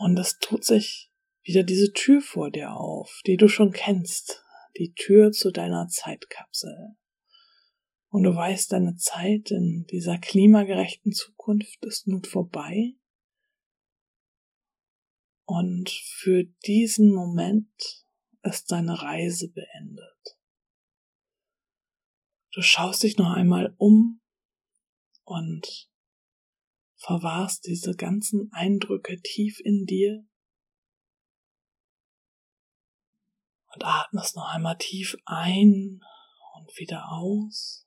Und 0.04 0.18
es 0.18 0.38
tut 0.38 0.66
sich 0.66 1.10
wieder 1.44 1.62
diese 1.62 1.94
Tür 1.94 2.20
vor 2.20 2.50
dir 2.50 2.76
auf, 2.76 3.22
die 3.26 3.38
du 3.38 3.48
schon 3.48 3.72
kennst, 3.72 4.44
die 4.76 4.92
Tür 4.92 5.32
zu 5.32 5.50
deiner 5.50 5.88
Zeitkapsel. 5.88 6.94
Und 8.10 8.24
du 8.24 8.36
weißt, 8.36 8.70
deine 8.70 8.96
Zeit 8.96 9.50
in 9.50 9.86
dieser 9.90 10.18
klimagerechten 10.18 11.12
Zukunft 11.12 11.82
ist 11.86 12.06
nun 12.06 12.22
vorbei. 12.22 12.92
Und 15.46 15.88
für 15.88 16.44
diesen 16.66 17.10
Moment 17.10 18.04
ist 18.42 18.72
deine 18.72 19.00
Reise 19.00 19.48
beendet. 19.48 20.38
Du 22.52 22.60
schaust 22.60 23.04
dich 23.04 23.16
noch 23.16 23.30
einmal 23.30 23.74
um 23.78 24.20
und 25.24 25.88
verwahrst 27.04 27.66
diese 27.66 27.94
ganzen 27.94 28.50
Eindrücke 28.52 29.20
tief 29.20 29.60
in 29.60 29.84
dir 29.84 30.26
und 33.74 33.84
atmest 33.84 34.36
noch 34.36 34.48
einmal 34.48 34.78
tief 34.78 35.16
ein 35.26 36.00
und 36.54 36.78
wieder 36.78 37.10
aus. 37.10 37.86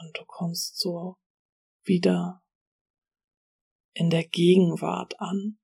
Und 0.00 0.16
du 0.16 0.24
kommst 0.26 0.78
so 0.78 1.16
wieder 1.84 2.42
in 3.92 4.10
der 4.10 4.24
Gegenwart 4.24 5.20
an. 5.20 5.58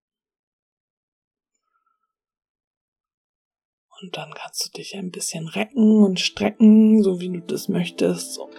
Und 4.01 4.17
dann 4.17 4.35
kannst 4.35 4.67
du 4.67 4.71
dich 4.77 4.95
ein 4.95 5.11
bisschen 5.11 5.49
recken 5.49 6.05
und 6.05 6.21
strecken, 6.21 7.03
so 7.03 7.21
wie 7.21 7.31
du 7.31 7.41
das 7.41 7.69
möchtest. 7.69 8.35
So. 8.35 8.51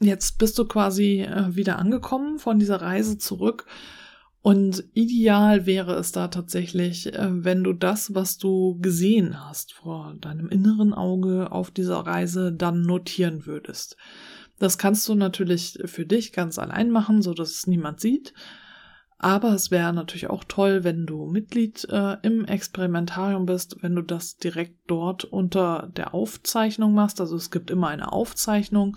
Jetzt 0.00 0.38
bist 0.38 0.58
du 0.58 0.64
quasi 0.64 1.22
äh, 1.22 1.54
wieder 1.56 1.78
angekommen 1.78 2.38
von 2.38 2.58
dieser 2.58 2.80
Reise 2.80 3.18
zurück. 3.18 3.66
Und 4.40 4.84
ideal 4.94 5.66
wäre 5.66 5.94
es 5.94 6.12
da 6.12 6.28
tatsächlich, 6.28 7.12
äh, 7.12 7.44
wenn 7.44 7.64
du 7.64 7.72
das, 7.72 8.14
was 8.14 8.38
du 8.38 8.78
gesehen 8.80 9.44
hast 9.44 9.72
vor 9.72 10.14
deinem 10.20 10.48
inneren 10.48 10.94
Auge 10.94 11.50
auf 11.50 11.70
dieser 11.70 11.98
Reise, 11.98 12.52
dann 12.52 12.82
notieren 12.82 13.46
würdest. 13.46 13.96
Das 14.58 14.78
kannst 14.78 15.08
du 15.08 15.14
natürlich 15.14 15.78
für 15.84 16.06
dich 16.06 16.32
ganz 16.32 16.58
allein 16.58 16.90
machen, 16.90 17.22
so 17.22 17.34
dass 17.34 17.50
es 17.50 17.66
niemand 17.66 18.00
sieht. 18.00 18.32
Aber 19.20 19.52
es 19.52 19.72
wäre 19.72 19.92
natürlich 19.92 20.30
auch 20.30 20.44
toll, 20.44 20.84
wenn 20.84 21.04
du 21.04 21.26
Mitglied 21.26 21.88
äh, 21.90 22.16
im 22.22 22.44
Experimentarium 22.44 23.46
bist, 23.46 23.82
wenn 23.82 23.96
du 23.96 24.02
das 24.02 24.36
direkt 24.36 24.76
dort 24.86 25.24
unter 25.24 25.90
der 25.96 26.14
Aufzeichnung 26.14 26.94
machst. 26.94 27.20
Also 27.20 27.34
es 27.34 27.50
gibt 27.50 27.70
immer 27.72 27.88
eine 27.88 28.12
Aufzeichnung 28.12 28.96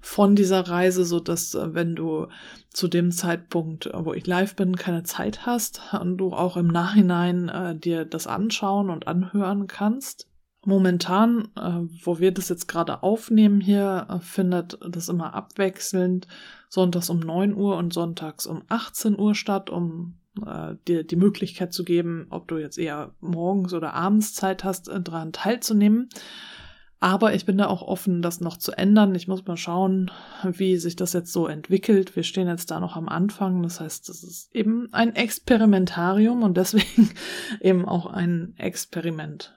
von 0.00 0.34
dieser 0.34 0.68
Reise, 0.68 1.04
so 1.04 1.20
dass 1.20 1.54
äh, 1.54 1.72
wenn 1.72 1.94
du 1.94 2.26
zu 2.70 2.88
dem 2.88 3.12
Zeitpunkt, 3.12 3.86
äh, 3.86 4.04
wo 4.04 4.12
ich 4.12 4.26
live 4.26 4.56
bin, 4.56 4.74
keine 4.74 5.04
Zeit 5.04 5.46
hast, 5.46 5.80
und 5.92 6.18
du 6.18 6.32
auch 6.32 6.56
im 6.56 6.66
Nachhinein 6.66 7.48
äh, 7.48 7.76
dir 7.76 8.04
das 8.04 8.26
anschauen 8.26 8.90
und 8.90 9.06
anhören 9.06 9.68
kannst. 9.68 10.29
Momentan, 10.64 11.48
äh, 11.56 11.88
wo 12.04 12.18
wir 12.18 12.32
das 12.32 12.50
jetzt 12.50 12.68
gerade 12.68 13.02
aufnehmen 13.02 13.60
hier, 13.60 14.06
äh, 14.10 14.20
findet 14.20 14.78
das 14.86 15.08
immer 15.08 15.34
abwechselnd 15.34 16.28
sonntags 16.68 17.08
um 17.08 17.20
9 17.20 17.54
Uhr 17.54 17.76
und 17.76 17.92
sonntags 17.92 18.46
um 18.46 18.62
18 18.68 19.18
Uhr 19.18 19.34
statt, 19.34 19.70
um 19.70 20.18
äh, 20.46 20.74
dir 20.86 21.04
die 21.04 21.16
Möglichkeit 21.16 21.72
zu 21.72 21.82
geben, 21.82 22.26
ob 22.30 22.46
du 22.46 22.58
jetzt 22.58 22.78
eher 22.78 23.14
morgens 23.20 23.72
oder 23.72 23.94
abends 23.94 24.34
Zeit 24.34 24.62
hast, 24.62 24.88
äh, 24.88 25.00
daran 25.00 25.32
teilzunehmen. 25.32 26.10
Aber 27.02 27.32
ich 27.32 27.46
bin 27.46 27.56
da 27.56 27.66
auch 27.66 27.80
offen, 27.80 28.20
das 28.20 28.42
noch 28.42 28.58
zu 28.58 28.72
ändern. 28.72 29.14
Ich 29.14 29.26
muss 29.26 29.46
mal 29.46 29.56
schauen, 29.56 30.10
wie 30.44 30.76
sich 30.76 30.96
das 30.96 31.14
jetzt 31.14 31.32
so 31.32 31.46
entwickelt. 31.46 32.14
Wir 32.14 32.24
stehen 32.24 32.46
jetzt 32.46 32.70
da 32.70 32.78
noch 32.78 32.94
am 32.94 33.08
Anfang. 33.08 33.62
Das 33.62 33.80
heißt, 33.80 34.10
es 34.10 34.22
ist 34.22 34.54
eben 34.54 34.92
ein 34.92 35.16
Experimentarium 35.16 36.42
und 36.42 36.58
deswegen 36.58 37.10
eben 37.62 37.86
auch 37.86 38.04
ein 38.04 38.52
Experiment 38.58 39.54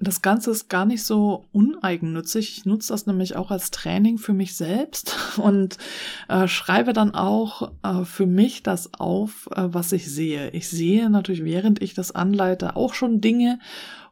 das 0.00 0.22
Ganze 0.22 0.50
ist 0.50 0.68
gar 0.68 0.86
nicht 0.86 1.04
so 1.04 1.48
uneigennützig. 1.52 2.56
Ich 2.56 2.64
nutze 2.64 2.92
das 2.92 3.06
nämlich 3.06 3.36
auch 3.36 3.50
als 3.50 3.70
Training 3.70 4.18
für 4.18 4.32
mich 4.32 4.56
selbst 4.56 5.16
und 5.36 5.76
äh, 6.28 6.48
schreibe 6.48 6.92
dann 6.92 7.14
auch 7.14 7.72
äh, 7.82 8.04
für 8.04 8.26
mich 8.26 8.62
das 8.62 8.94
auf, 8.94 9.48
äh, 9.54 9.68
was 9.72 9.92
ich 9.92 10.10
sehe. 10.10 10.50
Ich 10.50 10.68
sehe 10.68 11.10
natürlich, 11.10 11.44
während 11.44 11.82
ich 11.82 11.94
das 11.94 12.12
anleite, 12.12 12.76
auch 12.76 12.94
schon 12.94 13.20
Dinge 13.20 13.58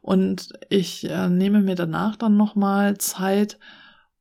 und 0.01 0.53
ich 0.69 1.09
äh, 1.09 1.29
nehme 1.29 1.61
mir 1.61 1.75
danach 1.75 2.15
dann 2.15 2.37
nochmal 2.37 2.97
Zeit, 2.97 3.59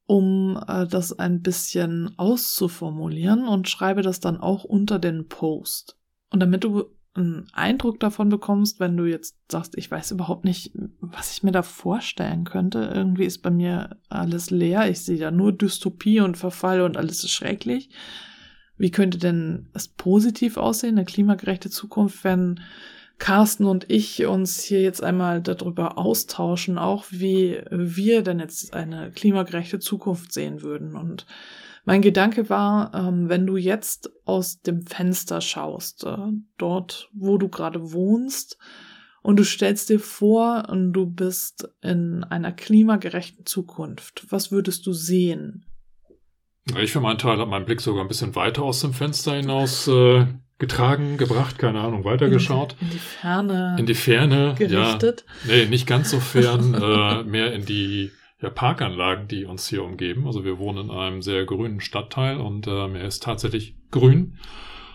um 0.06 0.58
äh, 0.66 0.86
das 0.86 1.18
ein 1.18 1.42
bisschen 1.42 2.18
auszuformulieren 2.18 3.46
und 3.46 3.68
schreibe 3.68 4.02
das 4.02 4.20
dann 4.20 4.38
auch 4.38 4.64
unter 4.64 4.98
den 4.98 5.28
Post. 5.28 5.96
Und 6.30 6.40
damit 6.40 6.64
du 6.64 6.97
einen 7.14 7.46
Eindruck 7.52 8.00
davon 8.00 8.28
bekommst, 8.28 8.80
wenn 8.80 8.96
du 8.96 9.04
jetzt 9.04 9.36
sagst, 9.50 9.76
ich 9.76 9.90
weiß 9.90 10.12
überhaupt 10.12 10.44
nicht, 10.44 10.72
was 11.00 11.32
ich 11.32 11.42
mir 11.42 11.52
da 11.52 11.62
vorstellen 11.62 12.44
könnte. 12.44 12.90
Irgendwie 12.94 13.24
ist 13.24 13.42
bei 13.42 13.50
mir 13.50 13.96
alles 14.08 14.50
leer. 14.50 14.88
Ich 14.88 15.00
sehe 15.00 15.18
da 15.18 15.30
nur 15.30 15.52
Dystopie 15.52 16.20
und 16.20 16.36
Verfall 16.36 16.82
und 16.82 16.96
alles 16.96 17.24
ist 17.24 17.32
schrecklich. 17.32 17.90
Wie 18.76 18.90
könnte 18.90 19.18
denn 19.18 19.66
es 19.74 19.88
positiv 19.88 20.56
aussehen, 20.56 20.96
eine 20.96 21.04
klimagerechte 21.04 21.70
Zukunft, 21.70 22.22
wenn 22.22 22.60
Carsten 23.18 23.64
und 23.64 23.90
ich 23.90 24.24
uns 24.26 24.62
hier 24.62 24.80
jetzt 24.80 25.02
einmal 25.02 25.42
darüber 25.42 25.98
austauschen, 25.98 26.78
auch 26.78 27.04
wie 27.10 27.60
wir 27.70 28.22
denn 28.22 28.38
jetzt 28.38 28.74
eine 28.74 29.10
klimagerechte 29.10 29.80
Zukunft 29.80 30.32
sehen 30.32 30.62
würden. 30.62 30.94
Und 30.94 31.26
mein 31.88 32.02
Gedanke 32.02 32.50
war, 32.50 32.92
ähm, 32.94 33.30
wenn 33.30 33.46
du 33.46 33.56
jetzt 33.56 34.10
aus 34.26 34.60
dem 34.60 34.86
Fenster 34.86 35.40
schaust, 35.40 36.04
äh, 36.04 36.16
dort, 36.58 37.08
wo 37.14 37.38
du 37.38 37.48
gerade 37.48 37.92
wohnst, 37.92 38.58
und 39.22 39.36
du 39.36 39.44
stellst 39.44 39.88
dir 39.88 39.98
vor, 39.98 40.62
du 40.92 41.06
bist 41.06 41.68
in 41.82 42.24
einer 42.24 42.52
klimagerechten 42.52 43.46
Zukunft, 43.46 44.26
was 44.30 44.52
würdest 44.52 44.86
du 44.86 44.92
sehen? 44.92 45.64
Ich 46.78 46.92
für 46.92 47.00
meinen 47.00 47.18
Teil 47.18 47.38
habe 47.38 47.50
meinen 47.50 47.64
Blick 47.64 47.80
sogar 47.80 48.04
ein 48.04 48.08
bisschen 48.08 48.36
weiter 48.36 48.62
aus 48.62 48.80
dem 48.80 48.92
Fenster 48.92 49.34
hinaus 49.34 49.88
äh, 49.88 50.26
getragen, 50.58 51.16
gebracht, 51.16 51.58
keine 51.58 51.80
Ahnung, 51.80 52.04
weitergeschaut. 52.04 52.76
In 52.80 52.88
die, 52.88 52.92
in 52.92 52.92
die 52.92 52.98
Ferne. 52.98 53.76
In 53.78 53.86
die 53.86 53.94
Ferne, 53.94 54.54
gerichtet. 54.58 55.24
ja. 55.46 55.56
Nee, 55.56 55.66
nicht 55.66 55.86
ganz 55.86 56.10
so 56.10 56.20
fern, 56.20 56.74
äh, 56.80 57.22
mehr 57.24 57.52
in 57.54 57.64
die 57.64 58.12
ja, 58.40 58.50
Parkanlagen, 58.50 59.28
die 59.28 59.44
uns 59.44 59.68
hier 59.68 59.82
umgeben. 59.82 60.26
Also 60.26 60.44
wir 60.44 60.58
wohnen 60.58 60.90
in 60.90 60.90
einem 60.90 61.22
sehr 61.22 61.44
grünen 61.44 61.80
Stadtteil 61.80 62.38
und 62.38 62.66
ähm, 62.68 62.94
er 62.94 63.06
ist 63.06 63.22
tatsächlich 63.22 63.76
grün. 63.90 64.38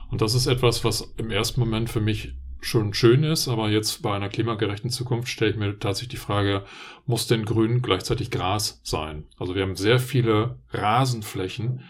Und 0.09 0.21
das 0.21 0.35
ist 0.35 0.47
etwas, 0.47 0.83
was 0.83 1.13
im 1.17 1.31
ersten 1.31 1.59
Moment 1.59 1.89
für 1.89 1.99
mich 1.99 2.35
schon 2.61 2.93
schön 2.93 3.23
ist, 3.23 3.47
aber 3.47 3.69
jetzt 3.69 4.01
bei 4.01 4.15
einer 4.15 4.29
klimagerechten 4.29 4.89
Zukunft 4.89 5.27
stelle 5.27 5.51
ich 5.51 5.57
mir 5.57 5.77
tatsächlich 5.79 6.19
die 6.19 6.25
Frage, 6.25 6.63
muss 7.05 7.27
denn 7.27 7.43
Grün 7.43 7.81
gleichzeitig 7.81 8.31
Gras 8.31 8.79
sein? 8.83 9.25
Also 9.37 9.55
wir 9.55 9.63
haben 9.63 9.75
sehr 9.75 9.99
viele 9.99 10.59
Rasenflächen, 10.71 11.81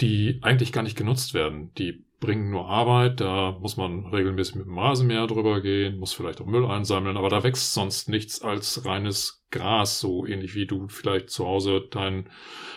die 0.00 0.40
eigentlich 0.42 0.72
gar 0.72 0.82
nicht 0.82 0.96
genutzt 0.96 1.32
werden. 1.32 1.72
Die 1.78 2.05
bringen 2.20 2.50
nur 2.50 2.68
Arbeit, 2.68 3.20
da 3.20 3.56
muss 3.60 3.76
man 3.76 4.06
regelmäßig 4.06 4.56
mit 4.56 4.66
dem 4.66 4.78
Rasenmäher 4.78 5.26
drüber 5.26 5.60
gehen, 5.60 5.98
muss 5.98 6.14
vielleicht 6.14 6.40
auch 6.40 6.46
Müll 6.46 6.64
einsammeln, 6.64 7.16
aber 7.16 7.28
da 7.28 7.42
wächst 7.42 7.74
sonst 7.74 8.08
nichts 8.08 8.40
als 8.40 8.84
reines 8.86 9.44
Gras, 9.50 10.00
so 10.00 10.26
ähnlich 10.26 10.54
wie 10.54 10.66
du 10.66 10.88
vielleicht 10.88 11.30
zu 11.30 11.46
Hause 11.46 11.82
deinen 11.90 12.30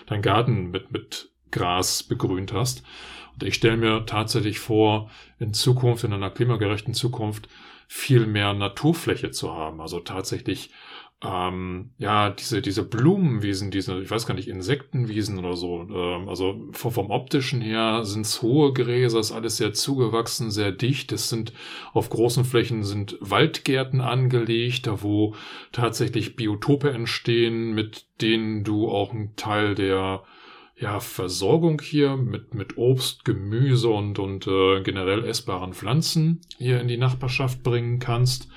dein 0.08 0.21
Garten 0.21 0.71
mit, 0.71 0.91
mit 0.91 1.32
Gras 1.52 2.04
begrünt 2.04 2.54
hast. 2.54 2.84
Und 3.34 3.43
ich 3.43 3.56
stelle 3.56 3.78
mir 3.78 4.06
tatsächlich 4.06 4.60
vor, 4.60 5.10
in 5.39 5.54
Zukunft, 5.54 6.04
in 6.04 6.13
einer 6.13 6.30
klimagerechten 6.30 6.93
Zukunft, 6.93 7.47
viel 7.88 8.28
mehr 8.28 8.54
Naturfläche 8.54 9.32
zu 9.32 9.54
haben. 9.54 9.82
Also 9.82 9.99
tatsächlich 9.99 10.71
ähm, 11.21 11.91
ja, 11.97 12.29
diese, 12.29 12.62
diese 12.62 12.84
Blumenwiesen, 12.84 13.71
diese, 13.71 14.01
ich 14.01 14.10
weiß 14.10 14.25
gar 14.25 14.36
nicht, 14.36 14.47
Insektenwiesen 14.47 15.38
oder 15.38 15.58
so, 15.58 15.82
ähm, 15.82 16.29
also 16.29 16.69
vom, 16.71 17.12
optischen 17.12 17.60
her 17.60 18.05
sind's 18.05 18.41
hohe 18.41 18.71
Gräser, 18.71 19.19
ist 19.19 19.34
alles 19.34 19.58
sehr 19.58 19.73
zugewachsen, 19.73 20.49
sehr 20.49 20.71
dicht. 20.71 21.12
Es 21.12 21.27
sind 21.27 21.51
auf 21.91 22.10
großen 22.10 22.45
Flächen 22.45 22.84
sind 22.84 23.17
Waldgärten 23.19 23.99
angelegt, 23.99 24.88
da 24.88 25.01
wo 25.01 25.36
tatsächlich 25.73 26.38
Biotope 26.38 26.91
entstehen, 26.91 27.73
mit 27.73 28.05
denen 28.21 28.63
du 28.63 28.89
auch 28.89 29.12
einen 29.12 29.36
Teil 29.36 29.75
der 29.75 30.23
ja, 30.77 31.01
Versorgung 31.01 31.82
hier 31.82 32.15
mit, 32.15 32.53
mit 32.53 32.77
Obst, 32.77 33.25
Gemüse 33.25 33.89
und, 33.89 34.19
und 34.19 34.47
äh, 34.47 34.82
generell 34.84 35.25
essbaren 35.25 35.73
Pflanzen 35.73 36.39
hier 36.58 36.79
in 36.79 36.88
die 36.88 36.95
Nachbarschaft 36.95 37.62
bringen 37.62 37.99
kannst. 37.99 38.47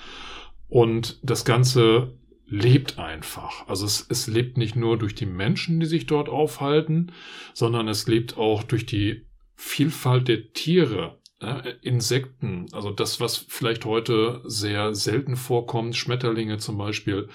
Und 0.68 1.18
das 1.24 1.44
Ganze 1.44 2.12
lebt 2.52 2.98
einfach. 2.98 3.66
Also 3.66 3.86
es, 3.86 4.06
es 4.10 4.26
lebt 4.26 4.58
nicht 4.58 4.76
nur 4.76 4.98
durch 4.98 5.14
die 5.14 5.26
Menschen, 5.26 5.80
die 5.80 5.86
sich 5.86 6.06
dort 6.06 6.28
aufhalten, 6.28 7.12
sondern 7.54 7.88
es 7.88 8.06
lebt 8.06 8.36
auch 8.36 8.62
durch 8.62 8.84
die 8.84 9.26
Vielfalt 9.54 10.28
der 10.28 10.52
Tiere, 10.52 11.18
äh, 11.40 11.72
Insekten, 11.80 12.66
also 12.72 12.90
das, 12.90 13.20
was 13.20 13.38
vielleicht 13.38 13.86
heute 13.86 14.42
sehr 14.44 14.94
selten 14.94 15.36
vorkommt, 15.36 15.96
Schmetterlinge 15.96 16.58
zum 16.58 16.76
Beispiel, 16.76 17.28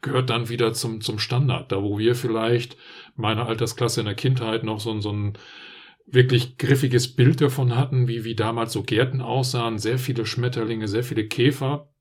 gehört 0.00 0.30
dann 0.30 0.48
wieder 0.48 0.72
zum, 0.72 1.02
zum 1.02 1.18
Standard. 1.18 1.70
Da 1.70 1.82
wo 1.82 1.98
wir 1.98 2.14
vielleicht 2.14 2.78
meine 3.14 3.44
Altersklasse 3.44 4.00
in 4.00 4.06
der 4.06 4.14
Kindheit 4.14 4.64
noch 4.64 4.80
so, 4.80 4.98
so 5.00 5.12
ein 5.12 5.34
wirklich 6.06 6.56
griffiges 6.56 7.14
Bild 7.14 7.42
davon 7.42 7.76
hatten, 7.76 8.08
wie, 8.08 8.24
wie 8.24 8.34
damals 8.34 8.72
so 8.72 8.82
Gärten 8.82 9.20
aussahen, 9.20 9.78
sehr 9.78 9.98
viele 9.98 10.24
Schmetterlinge, 10.24 10.88
sehr 10.88 11.04
viele 11.04 11.26
Käfer, 11.28 11.91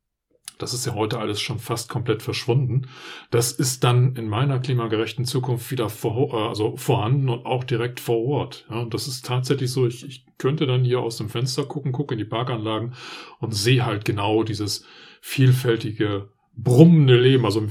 das 0.61 0.73
ist 0.73 0.85
ja 0.85 0.93
heute 0.95 1.19
alles 1.19 1.41
schon 1.41 1.59
fast 1.59 1.89
komplett 1.89 2.21
verschwunden. 2.21 2.87
Das 3.29 3.51
ist 3.51 3.83
dann 3.83 4.15
in 4.15 4.27
meiner 4.27 4.59
klimagerechten 4.59 5.25
Zukunft 5.25 5.71
wieder 5.71 5.89
vor, 5.89 6.33
äh, 6.33 6.47
also 6.47 6.77
vorhanden 6.77 7.29
und 7.29 7.45
auch 7.45 7.63
direkt 7.63 7.99
vor 7.99 8.23
Ort. 8.25 8.65
Ja, 8.69 8.79
und 8.79 8.93
das 8.93 9.07
ist 9.07 9.25
tatsächlich 9.25 9.71
so, 9.71 9.87
ich, 9.87 10.05
ich 10.05 10.25
könnte 10.37 10.65
dann 10.67 10.83
hier 10.83 10.99
aus 10.99 11.17
dem 11.17 11.29
Fenster 11.29 11.65
gucken, 11.65 11.91
gucke 11.91 12.13
in 12.13 12.19
die 12.19 12.25
Parkanlagen 12.25 12.93
und 13.39 13.53
sehe 13.53 13.85
halt 13.85 14.05
genau 14.05 14.43
dieses 14.43 14.85
vielfältige 15.21 16.29
brummende 16.55 17.19
Leben, 17.19 17.45
also 17.45 17.65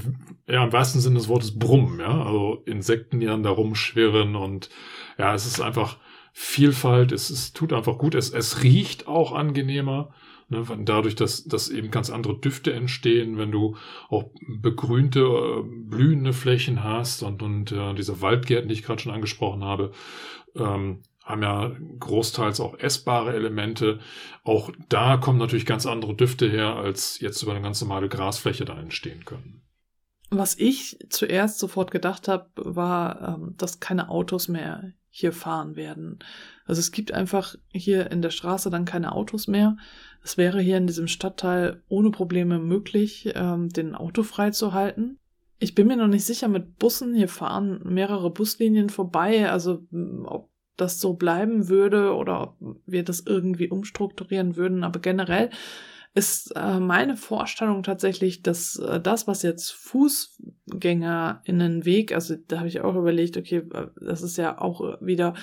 ja, 0.47 0.63
im 0.63 0.73
wahrsten 0.73 1.01
Sinne 1.01 1.19
des 1.19 1.27
Wortes 1.27 1.57
brummen, 1.57 1.99
ja, 1.99 2.23
also 2.23 2.63
Insekten, 2.65 3.19
die 3.19 3.27
dann 3.27 3.43
da 3.43 3.51
rumschwirren 3.51 4.35
und 4.35 4.69
ja, 5.17 5.33
es 5.35 5.45
ist 5.45 5.61
einfach 5.61 5.97
Vielfalt, 6.33 7.11
es, 7.11 7.29
es 7.29 7.51
tut 7.51 7.73
einfach 7.73 7.97
gut, 7.97 8.15
es, 8.15 8.29
es 8.29 8.63
riecht 8.63 9.07
auch 9.07 9.33
angenehmer, 9.33 10.13
Ne, 10.51 10.65
dadurch, 10.83 11.15
dass, 11.15 11.45
dass 11.45 11.69
eben 11.69 11.91
ganz 11.91 12.09
andere 12.09 12.37
Düfte 12.37 12.73
entstehen, 12.73 13.37
wenn 13.37 13.53
du 13.53 13.77
auch 14.09 14.25
begrünte, 14.59 15.21
äh, 15.21 15.63
blühende 15.63 16.33
Flächen 16.33 16.83
hast 16.83 17.23
und, 17.23 17.41
und 17.41 17.71
äh, 17.71 17.93
diese 17.93 18.21
Waldgärten, 18.21 18.67
die 18.67 18.73
ich 18.73 18.83
gerade 18.83 19.01
schon 19.01 19.13
angesprochen 19.13 19.63
habe, 19.63 19.93
ähm, 20.57 21.03
haben 21.23 21.41
ja 21.41 21.71
großteils 21.99 22.59
auch 22.59 22.77
essbare 22.77 23.33
Elemente. 23.33 23.99
Auch 24.43 24.71
da 24.89 25.15
kommen 25.15 25.39
natürlich 25.39 25.65
ganz 25.65 25.85
andere 25.85 26.15
Düfte 26.15 26.49
her, 26.49 26.75
als 26.75 27.21
jetzt 27.21 27.41
über 27.41 27.53
eine 27.53 27.61
ganz 27.61 27.79
normale 27.79 28.09
Grasfläche 28.09 28.65
da 28.65 28.77
entstehen 28.77 29.23
können. 29.23 29.61
Was 30.31 30.57
ich 30.57 30.99
zuerst 31.09 31.59
sofort 31.59 31.91
gedacht 31.91 32.27
habe, 32.27 32.49
war, 32.57 33.37
ähm, 33.37 33.53
dass 33.55 33.79
keine 33.79 34.09
Autos 34.09 34.49
mehr 34.49 34.91
hier 35.11 35.33
fahren 35.33 35.75
werden. 35.75 36.19
Also 36.65 36.79
es 36.79 36.91
gibt 36.91 37.13
einfach 37.13 37.55
hier 37.69 38.09
in 38.11 38.21
der 38.21 38.29
Straße 38.29 38.69
dann 38.69 38.85
keine 38.85 39.11
Autos 39.11 39.47
mehr. 39.47 39.75
Es 40.23 40.37
wäre 40.37 40.61
hier 40.61 40.77
in 40.77 40.87
diesem 40.87 41.07
Stadtteil 41.07 41.83
ohne 41.89 42.11
Probleme 42.11 42.59
möglich, 42.59 43.31
ähm, 43.35 43.69
den 43.69 43.93
Auto 43.93 44.23
frei 44.23 44.51
zu 44.51 44.73
halten. 44.73 45.17
Ich 45.59 45.75
bin 45.75 45.87
mir 45.87 45.97
noch 45.97 46.07
nicht 46.07 46.25
sicher 46.25 46.47
mit 46.47 46.79
Bussen. 46.79 47.13
Hier 47.13 47.27
fahren 47.27 47.81
mehrere 47.83 48.31
Buslinien 48.31 48.89
vorbei. 48.89 49.51
Also 49.51 49.85
ob 50.23 50.49
das 50.77 50.99
so 50.99 51.13
bleiben 51.13 51.67
würde 51.67 52.15
oder 52.15 52.41
ob 52.41 52.81
wir 52.85 53.03
das 53.03 53.19
irgendwie 53.19 53.69
umstrukturieren 53.69 54.55
würden. 54.55 54.83
Aber 54.83 54.99
generell 55.01 55.49
ist 56.13 56.51
äh, 56.57 56.79
meine 56.79 57.15
Vorstellung 57.15 57.83
tatsächlich, 57.83 58.43
dass 58.43 58.75
äh, 58.77 58.99
das, 58.99 59.27
was 59.27 59.43
jetzt 59.43 59.71
Fußgänger 59.71 61.41
in 61.45 61.59
den 61.59 61.85
Weg, 61.85 62.13
also 62.13 62.35
da 62.47 62.57
habe 62.57 62.67
ich 62.67 62.81
auch 62.81 62.95
überlegt, 62.95 63.37
okay, 63.37 63.63
äh, 63.73 63.87
das 64.01 64.21
ist 64.21 64.37
ja 64.37 64.59
auch 64.59 65.01
wieder 65.01 65.35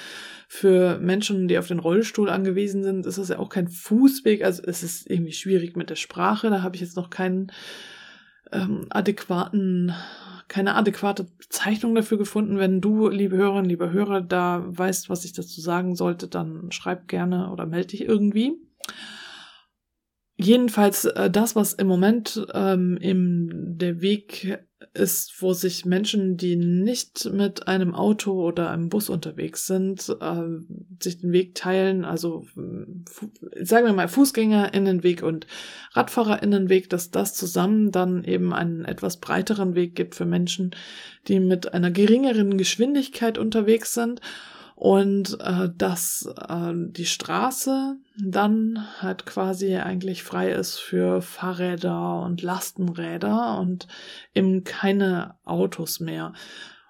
für 0.46 0.98
Menschen, 0.98 1.48
die 1.48 1.59
auf 1.59 1.68
den 1.68 1.78
Rollstuhl 1.78 2.28
angewiesen 2.28 2.83
sind, 2.83 3.07
ist 3.07 3.16
das 3.16 3.31
ja 3.31 3.38
auch 3.38 3.48
kein 3.48 3.68
Fußweg, 3.68 4.44
also 4.44 4.62
es 4.64 4.83
ist 4.83 5.09
irgendwie 5.09 5.33
schwierig 5.33 5.74
mit 5.74 5.88
der 5.88 5.96
Sprache, 5.96 6.50
da 6.50 6.62
habe 6.62 6.76
ich 6.76 6.83
jetzt 6.83 6.96
noch 6.96 7.09
keinen 7.09 7.50
ähm, 8.52 8.87
adäquaten 8.90 9.94
keine 10.48 10.74
adäquate 10.76 11.24
Bezeichnung 11.24 11.94
dafür 11.94 12.16
gefunden. 12.16 12.59
Wenn 12.59 12.81
du, 12.81 13.09
liebe 13.09 13.37
Hörerinnen, 13.37 13.68
liebe 13.68 13.92
Hörer, 13.92 14.22
da 14.22 14.64
weißt, 14.66 15.11
was 15.11 15.26
ich 15.26 15.35
dazu 15.35 15.61
sagen 15.61 15.94
sollte, 15.94 16.26
dann 16.26 16.72
schreib 16.72 17.07
gerne 17.07 17.50
oder 17.50 17.66
melde 17.66 17.88
dich 17.88 18.04
irgendwie. 18.07 18.54
Jedenfalls 20.38 21.05
äh, 21.05 21.31
das, 21.31 21.57
was 21.57 21.74
im 21.74 21.88
Moment 21.88 22.46
ähm, 22.55 22.96
im 23.01 23.77
der 23.77 24.01
Weg 24.01 24.59
ist, 24.94 25.42
wo 25.42 25.53
sich 25.53 25.85
Menschen, 25.85 26.37
die 26.37 26.57
nicht 26.57 27.29
mit 27.33 27.68
einem 27.68 27.94
Auto 27.94 28.33
oder 28.46 28.70
einem 28.70 28.88
Bus 28.88 29.09
unterwegs 29.09 29.66
sind, 29.66 30.09
äh, 30.20 30.42
sich 31.03 31.20
den 31.20 31.33
Weg 31.33 31.55
teilen, 31.55 32.05
also 32.05 32.46
sagen 33.61 33.87
wir 33.87 33.92
mal 33.92 34.09
Fußgängerinnenweg 34.09 35.22
und 35.22 35.46
Radfahrerinnenweg, 35.92 36.88
dass 36.90 37.11
das 37.11 37.35
zusammen 37.35 37.90
dann 37.90 38.24
eben 38.24 38.53
einen 38.53 38.85
etwas 38.85 39.18
breiteren 39.18 39.74
Weg 39.74 39.94
gibt 39.94 40.14
für 40.14 40.27
Menschen, 40.27 40.74
die 41.27 41.40
mit 41.40 41.74
einer 41.74 41.90
geringeren 41.90 42.57
Geschwindigkeit 42.57 43.38
unterwegs 43.38 43.94
sind 43.94 44.20
und 44.78 45.40
äh, 45.40 45.70
dass 45.76 46.32
äh, 46.48 46.72
die 46.72 47.04
Straße 47.04 47.96
dann 48.16 48.86
halt 49.00 49.26
quasi 49.26 49.74
eigentlich 49.74 50.22
frei 50.22 50.52
ist 50.52 50.78
für 50.78 51.20
Fahrräder 51.20 52.22
und 52.22 52.42
Lastenräder 52.42 53.58
und 53.58 53.88
eben 54.36 54.62
keine 54.62 55.34
Autos 55.44 55.98
mehr. 55.98 56.32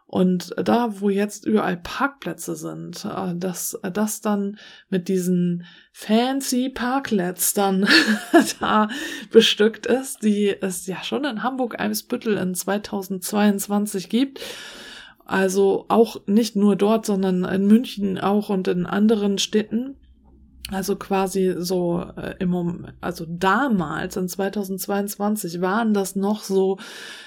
Und 0.04 0.54
da, 0.62 1.00
wo 1.00 1.08
jetzt 1.08 1.46
überall 1.46 1.78
Parkplätze 1.78 2.56
sind, 2.56 3.06
äh, 3.06 3.34
dass 3.34 3.80
das 3.94 4.20
dann 4.20 4.58
mit 4.90 5.08
diesen 5.08 5.64
fancy 5.90 6.68
Parklets 6.68 7.54
dann 7.54 7.88
da 8.60 8.88
bestückt 9.30 9.86
ist, 9.86 10.22
die 10.22 10.54
es 10.60 10.86
ja 10.86 11.02
schon 11.02 11.24
in 11.24 11.42
Hamburg-Eimsbüttel 11.42 12.36
in 12.36 12.54
2022 12.54 14.10
gibt 14.10 14.40
also 15.28 15.84
auch 15.88 16.26
nicht 16.26 16.56
nur 16.56 16.74
dort, 16.74 17.04
sondern 17.04 17.44
in 17.44 17.66
München 17.66 18.18
auch 18.18 18.48
und 18.48 18.66
in 18.66 18.86
anderen 18.86 19.36
Städten. 19.36 19.94
Also 20.70 20.96
quasi 20.96 21.54
so 21.58 22.02
äh, 22.16 22.36
im 22.40 22.48
Moment, 22.48 22.94
also 23.02 23.26
damals 23.28 24.16
in 24.16 24.26
2022 24.26 25.60
waren 25.60 25.92
das 25.92 26.16
noch 26.16 26.42
so 26.42 26.78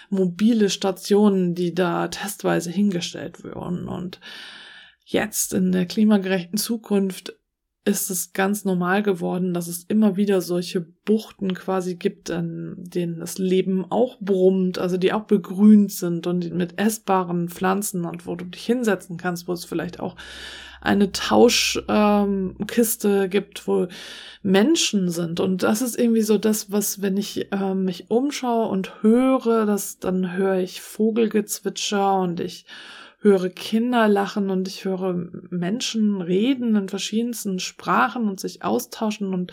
mobile 0.09 0.71
Stationen, 0.71 1.53
die 1.53 1.75
da 1.75 2.07
testweise 2.07 2.71
hingestellt 2.71 3.43
wurden. 3.43 3.87
Und 3.87 4.19
jetzt 5.05 5.53
in 5.53 5.71
der 5.71 5.85
klimagerechten 5.85 6.57
Zukunft 6.57 7.35
ist 7.83 8.11
es 8.11 8.33
ganz 8.33 8.63
normal 8.63 9.01
geworden, 9.01 9.55
dass 9.55 9.67
es 9.67 9.83
immer 9.85 10.15
wieder 10.15 10.41
solche 10.41 10.81
Buchten 10.81 11.55
quasi 11.55 11.95
gibt, 11.95 12.29
an 12.29 12.75
denen 12.77 13.19
das 13.19 13.39
Leben 13.39 13.85
auch 13.89 14.19
brummt, 14.19 14.77
also 14.77 14.97
die 14.97 15.13
auch 15.13 15.23
begrünt 15.23 15.91
sind 15.91 16.27
und 16.27 16.53
mit 16.53 16.79
essbaren 16.79 17.49
Pflanzen 17.49 18.05
und 18.05 18.27
wo 18.27 18.35
du 18.35 18.45
dich 18.45 18.63
hinsetzen 18.63 19.17
kannst, 19.17 19.47
wo 19.47 19.53
es 19.53 19.65
vielleicht 19.65 19.99
auch 19.99 20.15
eine 20.79 21.11
Tauschkiste 21.11 21.83
ähm, 23.23 23.29
gibt, 23.29 23.67
wo 23.67 23.87
Menschen 24.43 25.09
sind. 25.09 25.39
Und 25.39 25.63
das 25.63 25.81
ist 25.81 25.97
irgendwie 25.97 26.21
so 26.21 26.37
das, 26.37 26.71
was, 26.71 27.01
wenn 27.01 27.17
ich 27.17 27.51
äh, 27.51 27.73
mich 27.73 28.11
umschaue 28.11 28.67
und 28.67 29.01
höre, 29.01 29.65
das, 29.65 29.97
dann 29.97 30.33
höre 30.33 30.57
ich 30.57 30.81
Vogelgezwitscher 30.81 32.19
und 32.19 32.39
ich 32.39 32.65
höre 33.21 33.49
Kinder 33.49 34.07
lachen 34.07 34.49
und 34.49 34.67
ich 34.67 34.83
höre 34.83 35.13
Menschen 35.49 36.21
reden 36.21 36.75
in 36.75 36.89
verschiedensten 36.89 37.59
Sprachen 37.59 38.27
und 38.27 38.39
sich 38.39 38.63
austauschen 38.63 39.33
und 39.33 39.51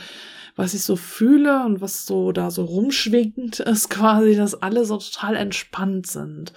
was 0.57 0.75
ich 0.75 0.83
so 0.83 0.97
fühle 0.97 1.65
und 1.65 1.81
was 1.81 2.07
so 2.07 2.33
da 2.33 2.51
so 2.51 2.65
rumschwingt, 2.65 3.61
ist 3.61 3.91
quasi, 3.91 4.35
dass 4.35 4.61
alle 4.61 4.85
so 4.85 4.97
total 4.97 5.37
entspannt 5.37 6.07
sind 6.07 6.53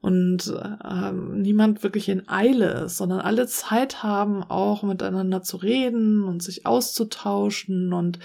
und 0.00 0.54
äh, 0.56 1.12
niemand 1.12 1.82
wirklich 1.82 2.08
in 2.08 2.28
Eile 2.28 2.84
ist, 2.84 2.96
sondern 2.96 3.20
alle 3.20 3.46
Zeit 3.46 4.02
haben, 4.02 4.44
auch 4.44 4.82
miteinander 4.82 5.42
zu 5.42 5.56
reden 5.56 6.22
und 6.22 6.42
sich 6.42 6.64
auszutauschen 6.64 7.92
und 7.92 8.18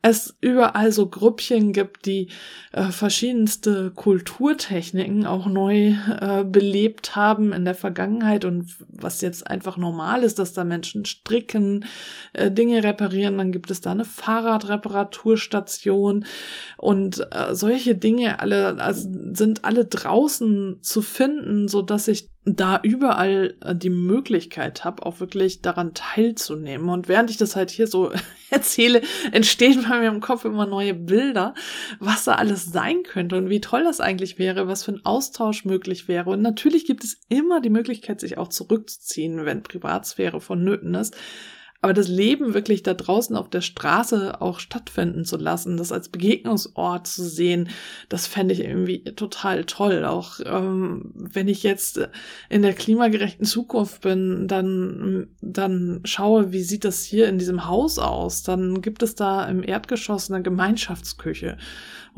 es 0.00 0.36
überall 0.40 0.92
so 0.92 1.08
Grüppchen 1.08 1.72
gibt, 1.72 2.06
die 2.06 2.28
äh, 2.72 2.84
verschiedenste 2.84 3.90
Kulturtechniken 3.90 5.26
auch 5.26 5.46
neu 5.46 5.96
äh, 6.20 6.44
belebt 6.44 7.16
haben 7.16 7.52
in 7.52 7.64
der 7.64 7.74
Vergangenheit 7.74 8.44
und 8.44 8.76
was 8.88 9.22
jetzt 9.22 9.48
einfach 9.48 9.76
normal 9.76 10.22
ist, 10.22 10.38
dass 10.38 10.52
da 10.52 10.62
Menschen 10.62 11.04
stricken, 11.04 11.84
äh, 12.32 12.52
Dinge 12.52 12.84
reparieren, 12.84 13.38
dann 13.38 13.50
gibt 13.50 13.72
es 13.72 13.80
da 13.80 13.90
eine 13.90 14.04
Fahrradreparaturstation 14.04 16.26
und 16.76 17.26
äh, 17.32 17.56
solche 17.56 17.96
Dinge 17.96 18.38
alle 18.38 18.80
also 18.80 19.08
sind 19.32 19.64
alle 19.64 19.84
draußen 19.84 20.78
zu 20.80 21.02
finden, 21.02 21.66
so 21.66 21.82
dass 21.82 22.06
ich 22.06 22.28
da 22.48 22.80
überall 22.82 23.56
äh, 23.60 23.74
die 23.74 23.90
Möglichkeit 23.90 24.84
habe, 24.84 25.04
auch 25.04 25.20
wirklich 25.20 25.62
daran 25.62 25.94
teilzunehmen. 25.94 26.88
Und 26.88 27.08
während 27.08 27.30
ich 27.30 27.36
das 27.36 27.56
halt 27.56 27.70
hier 27.70 27.86
so 27.86 28.12
erzähle, 28.50 29.02
entstehen 29.32 29.84
bei 29.88 30.00
mir 30.00 30.08
im 30.08 30.20
Kopf 30.20 30.44
immer 30.44 30.66
neue 30.66 30.94
Bilder, 30.94 31.54
was 31.98 32.24
da 32.24 32.34
alles 32.34 32.66
sein 32.66 33.02
könnte 33.02 33.36
und 33.36 33.48
wie 33.48 33.60
toll 33.60 33.84
das 33.84 34.00
eigentlich 34.00 34.38
wäre, 34.38 34.68
was 34.68 34.84
für 34.84 34.92
ein 34.92 35.04
Austausch 35.04 35.64
möglich 35.64 36.08
wäre. 36.08 36.30
Und 36.30 36.42
natürlich 36.42 36.86
gibt 36.86 37.04
es 37.04 37.20
immer 37.28 37.60
die 37.60 37.70
Möglichkeit, 37.70 38.20
sich 38.20 38.38
auch 38.38 38.48
zurückzuziehen, 38.48 39.44
wenn 39.44 39.62
Privatsphäre 39.62 40.40
vonnöten 40.40 40.94
ist. 40.94 41.16
Aber 41.80 41.92
das 41.92 42.08
Leben 42.08 42.54
wirklich 42.54 42.82
da 42.82 42.92
draußen 42.92 43.36
auf 43.36 43.48
der 43.48 43.60
Straße 43.60 44.40
auch 44.40 44.58
stattfinden 44.58 45.24
zu 45.24 45.36
lassen, 45.36 45.76
das 45.76 45.92
als 45.92 46.08
Begegnungsort 46.08 47.06
zu 47.06 47.22
sehen, 47.22 47.68
das 48.08 48.26
fände 48.26 48.52
ich 48.52 48.64
irgendwie 48.64 49.04
total 49.04 49.64
toll. 49.64 50.04
Auch 50.04 50.40
ähm, 50.44 51.12
wenn 51.14 51.46
ich 51.46 51.62
jetzt 51.62 52.00
in 52.48 52.62
der 52.62 52.72
klimagerechten 52.72 53.46
Zukunft 53.46 54.00
bin, 54.00 54.48
dann, 54.48 55.28
dann 55.40 56.00
schaue, 56.04 56.50
wie 56.50 56.62
sieht 56.62 56.84
das 56.84 57.04
hier 57.04 57.28
in 57.28 57.38
diesem 57.38 57.68
Haus 57.68 58.00
aus, 58.00 58.42
dann 58.42 58.82
gibt 58.82 59.04
es 59.04 59.14
da 59.14 59.46
im 59.46 59.62
Erdgeschoss 59.62 60.32
eine 60.32 60.42
Gemeinschaftsküche 60.42 61.58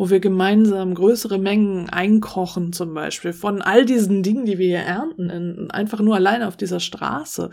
wo 0.00 0.08
wir 0.08 0.20
gemeinsam 0.20 0.94
größere 0.94 1.36
Mengen 1.36 1.90
einkochen 1.90 2.72
zum 2.72 2.94
Beispiel 2.94 3.34
von 3.34 3.60
all 3.60 3.84
diesen 3.84 4.22
Dingen, 4.22 4.46
die 4.46 4.56
wir 4.56 4.66
hier 4.66 4.78
ernten, 4.78 5.28
in, 5.28 5.70
einfach 5.70 6.00
nur 6.00 6.14
alleine 6.14 6.48
auf 6.48 6.56
dieser 6.56 6.80
Straße. 6.80 7.50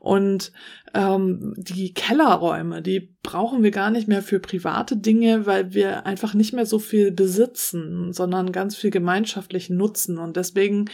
Und 0.00 0.50
ähm, 0.94 1.54
die 1.56 1.92
Kellerräume, 1.92 2.80
die 2.80 3.14
brauchen 3.22 3.62
wir 3.62 3.72
gar 3.72 3.90
nicht 3.90 4.06
mehr 4.06 4.22
für 4.22 4.38
private 4.38 4.96
Dinge, 4.96 5.44
weil 5.44 5.74
wir 5.74 6.06
einfach 6.06 6.34
nicht 6.34 6.52
mehr 6.52 6.66
so 6.66 6.78
viel 6.78 7.10
besitzen, 7.10 8.12
sondern 8.12 8.52
ganz 8.52 8.76
viel 8.76 8.90
gemeinschaftlich 8.90 9.70
nutzen. 9.70 10.18
Und 10.18 10.36
deswegen 10.36 10.86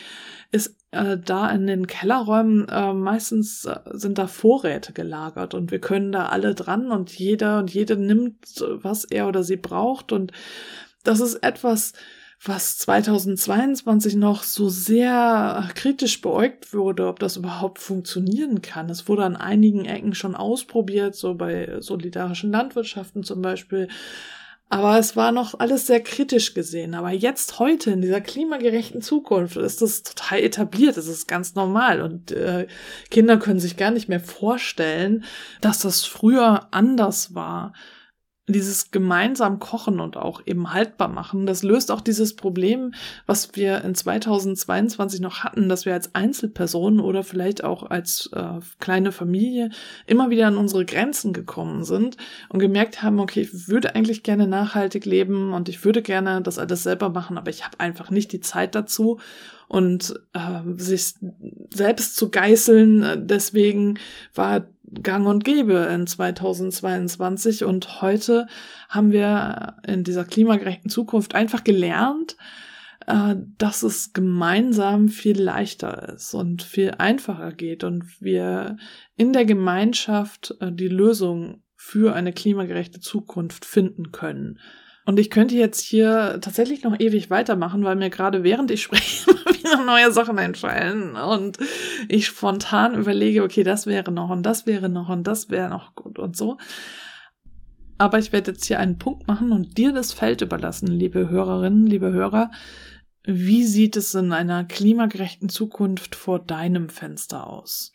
ist 0.53 0.77
äh, 0.91 1.19
da 1.19 1.51
in 1.51 1.67
den 1.67 1.87
Kellerräumen 1.87 2.67
äh, 2.69 2.95
meistens 2.95 3.67
äh, 3.67 3.79
sind 3.93 4.19
da 4.19 4.27
Vorräte 4.27 4.93
gelagert 4.93 5.55
und 5.55 5.71
wir 5.71 5.81
können 5.81 6.13
da 6.13 6.27
alle 6.27 6.55
dran 6.55 6.91
und 6.91 7.11
jeder 7.17 7.59
und 7.59 7.73
jede 7.73 7.97
nimmt, 7.97 8.65
was 8.83 9.05
er 9.05 9.29
oder 9.29 9.45
sie 9.45 9.57
braucht 9.57 10.13
und 10.13 10.33
das 11.05 11.21
ist 11.21 11.37
etwas, 11.37 11.93
was 12.43 12.79
2022 12.79 14.17
noch 14.17 14.45
so 14.45 14.71
sehr 14.71 15.69
kritisch 15.75 16.23
beäugt 16.23 16.73
wurde, 16.73 17.07
ob 17.07 17.19
das 17.19 17.37
überhaupt 17.37 17.79
funktionieren 17.79 18.63
kann. 18.63 18.89
Es 18.89 19.09
wurde 19.09 19.25
an 19.25 19.37
einigen 19.37 19.85
Ecken 19.85 20.15
schon 20.15 20.35
ausprobiert, 20.35 21.15
so 21.15 21.35
bei 21.35 21.81
solidarischen 21.81 22.51
Landwirtschaften 22.51 23.25
zum 23.25 23.43
Beispiel. 23.43 23.89
Aber 24.71 24.99
es 24.99 25.17
war 25.17 25.33
noch 25.33 25.59
alles 25.59 25.87
sehr 25.87 26.01
kritisch 26.01 26.55
gesehen. 26.55 26.95
Aber 26.95 27.11
jetzt 27.11 27.59
heute 27.59 27.91
in 27.91 28.01
dieser 28.01 28.23
klimagerechten 28.23 29.03
Zukunft 29.03 29.57
ist 29.57 29.83
das 29.83 30.03
total 30.03 30.39
etabliert. 30.39 30.97
Es 30.97 31.09
ist 31.09 31.27
ganz 31.27 31.55
normal 31.55 32.01
und 32.01 32.31
äh, 32.31 32.69
Kinder 33.11 33.37
können 33.37 33.61
sich 33.61 33.77
gar 33.77 33.91
nicht 33.91 34.09
mehr 34.09 34.21
vorstellen, 34.21 35.25
dass 35.61 35.81
das 35.81 36.05
früher 36.05 36.69
anders 36.71 37.35
war 37.35 37.75
dieses 38.51 38.91
gemeinsam 38.91 39.59
kochen 39.59 40.01
und 40.01 40.17
auch 40.17 40.43
eben 40.47 40.73
haltbar 40.73 41.09
machen, 41.09 41.47
das 41.47 41.63
löst 41.63 41.91
auch 41.91 42.01
dieses 42.01 42.37
Problem, 42.37 42.93
was 43.27 43.55
wir 43.55 43.83
in 43.85 43.95
2022 43.95 45.21
noch 45.21 45.45
hatten, 45.45 45.69
dass 45.69 45.87
wir 45.87 45.95
als 45.95 46.15
Einzelpersonen 46.15 47.01
oder 47.01 47.23
vielleicht 47.23 47.65
auch 47.65 47.91
als 47.91 48.31
äh, 48.33 48.61
kleine 48.79 49.13
Familie 49.13 49.71
immer 50.07 50.31
wieder 50.31 50.47
an 50.47 50.57
unsere 50.57 50.85
Grenzen 50.85 51.33
gekommen 51.33 51.85
sind 51.85 52.17
und 52.49 52.59
gemerkt 52.59 53.03
haben, 53.03 53.21
okay, 53.21 53.43
ich 53.43 53.69
würde 53.69 53.95
eigentlich 53.95 54.23
gerne 54.23 54.47
nachhaltig 54.47 55.05
leben 55.05 55.53
und 55.53 55.69
ich 55.69 55.85
würde 55.85 56.03
gerne 56.03 56.43
das 56.43 56.59
alles 56.59 56.83
selber 56.83 57.09
machen, 57.09 57.39
aber 57.39 57.51
ich 57.51 57.65
habe 57.65 57.81
einfach 57.81 58.11
nicht 58.11 58.33
die 58.33 58.41
Zeit 58.41 58.75
dazu 58.75 59.19
und 59.71 60.21
äh, 60.33 60.63
sich 60.79 61.15
selbst 61.73 62.17
zu 62.17 62.29
geißeln. 62.31 63.29
Deswegen 63.29 64.01
war 64.35 64.67
gang 65.03 65.27
und 65.27 65.45
gäbe 65.45 65.89
in 65.93 66.07
2022 66.07 67.65
und 67.65 68.03
heute 68.03 68.47
haben 68.89 69.13
wir 69.13 69.77
in 69.87 70.05
dieser 70.05 70.25
klimagerechten 70.25 70.91
Zukunft 70.91 71.35
einfach 71.35 71.65
gelernt, 71.65 72.37
äh, 73.07 73.37
dass 73.59 73.83
es 73.83 74.13
gemeinsam 74.13 75.09
viel 75.09 75.41
leichter 75.41 76.15
ist 76.15 76.35
und 76.35 76.63
viel 76.63 76.93
einfacher 76.99 77.53
geht 77.53 77.85
und 77.85 78.21
wir 78.21 78.77
in 79.17 79.33
der 79.33 79.45
Gemeinschaft 79.45 80.55
äh, 80.61 80.73
die 80.73 80.89
Lösung 80.89 81.63
für 81.77 82.15
eine 82.15 82.33
klimagerechte 82.33 83.01
Zukunft 83.01 83.65
finden 83.65 84.13
können. 84.13 84.59
Und 85.11 85.19
ich 85.19 85.29
könnte 85.29 85.57
jetzt 85.57 85.81
hier 85.81 86.39
tatsächlich 86.41 86.85
noch 86.85 87.01
ewig 87.01 87.31
weitermachen, 87.31 87.83
weil 87.83 87.97
mir 87.97 88.11
gerade 88.11 88.45
während 88.45 88.71
ich 88.71 88.81
spreche 88.81 89.27
wieder 89.53 89.85
neue 89.85 90.13
Sachen 90.13 90.39
einfallen 90.39 91.17
und 91.17 91.59
ich 92.07 92.27
spontan 92.27 92.95
überlege, 92.95 93.43
okay, 93.43 93.65
das 93.65 93.89
wäre 93.89 94.13
noch 94.13 94.31
und 94.31 94.45
das 94.45 94.67
wäre 94.69 94.89
noch 94.89 95.09
und 95.09 95.25
das 95.25 95.51
wäre 95.51 95.69
noch 95.69 95.97
gut 95.97 96.21
und 96.21 96.37
so. 96.37 96.59
Aber 97.99 98.21
ich 98.21 98.33
werde 98.33 98.53
jetzt 98.53 98.67
hier 98.67 98.79
einen 98.79 98.99
Punkt 98.99 99.27
machen 99.27 99.51
und 99.51 99.79
dir 99.79 99.93
das 99.93 100.13
Feld 100.13 100.43
überlassen, 100.43 100.87
liebe 100.87 101.29
Hörerinnen, 101.29 101.89
liebe 101.89 102.13
Hörer. 102.13 102.53
Wie 103.25 103.65
sieht 103.65 103.97
es 103.97 104.15
in 104.15 104.31
einer 104.31 104.63
klimagerechten 104.63 105.49
Zukunft 105.49 106.15
vor 106.15 106.39
deinem 106.39 106.89
Fenster 106.89 107.49
aus? 107.49 107.91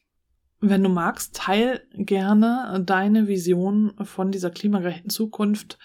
Wenn 0.59 0.83
du 0.83 0.89
magst, 0.89 1.33
teil 1.33 1.87
gerne 1.93 2.83
deine 2.85 3.29
Vision 3.29 3.93
von 4.03 4.33
dieser 4.33 4.49
klimagerechten 4.49 5.09
Zukunft 5.09 5.77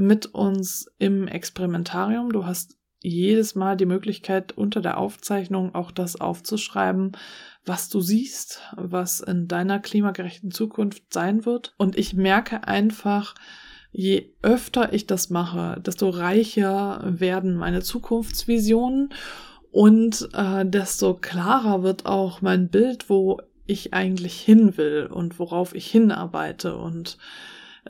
mit 0.00 0.26
uns 0.26 0.90
im 0.98 1.28
Experimentarium. 1.28 2.32
Du 2.32 2.46
hast 2.46 2.78
jedes 3.02 3.54
Mal 3.54 3.76
die 3.76 3.86
Möglichkeit, 3.86 4.52
unter 4.52 4.80
der 4.80 4.98
Aufzeichnung 4.98 5.74
auch 5.74 5.90
das 5.90 6.20
aufzuschreiben, 6.20 7.12
was 7.64 7.88
du 7.90 8.00
siehst, 8.00 8.62
was 8.76 9.20
in 9.20 9.46
deiner 9.46 9.78
klimagerechten 9.78 10.50
Zukunft 10.50 11.12
sein 11.12 11.44
wird. 11.44 11.74
Und 11.76 11.98
ich 11.98 12.14
merke 12.14 12.66
einfach, 12.66 13.34
je 13.92 14.32
öfter 14.42 14.92
ich 14.92 15.06
das 15.06 15.28
mache, 15.28 15.80
desto 15.80 16.08
reicher 16.08 17.02
werden 17.04 17.56
meine 17.56 17.82
Zukunftsvisionen 17.82 19.10
und 19.70 20.30
äh, 20.32 20.64
desto 20.64 21.14
klarer 21.14 21.82
wird 21.82 22.06
auch 22.06 22.40
mein 22.40 22.70
Bild, 22.70 23.10
wo 23.10 23.40
ich 23.66 23.92
eigentlich 23.92 24.40
hin 24.40 24.76
will 24.78 25.08
und 25.12 25.38
worauf 25.38 25.74
ich 25.74 25.86
hinarbeite 25.90 26.76
und 26.76 27.18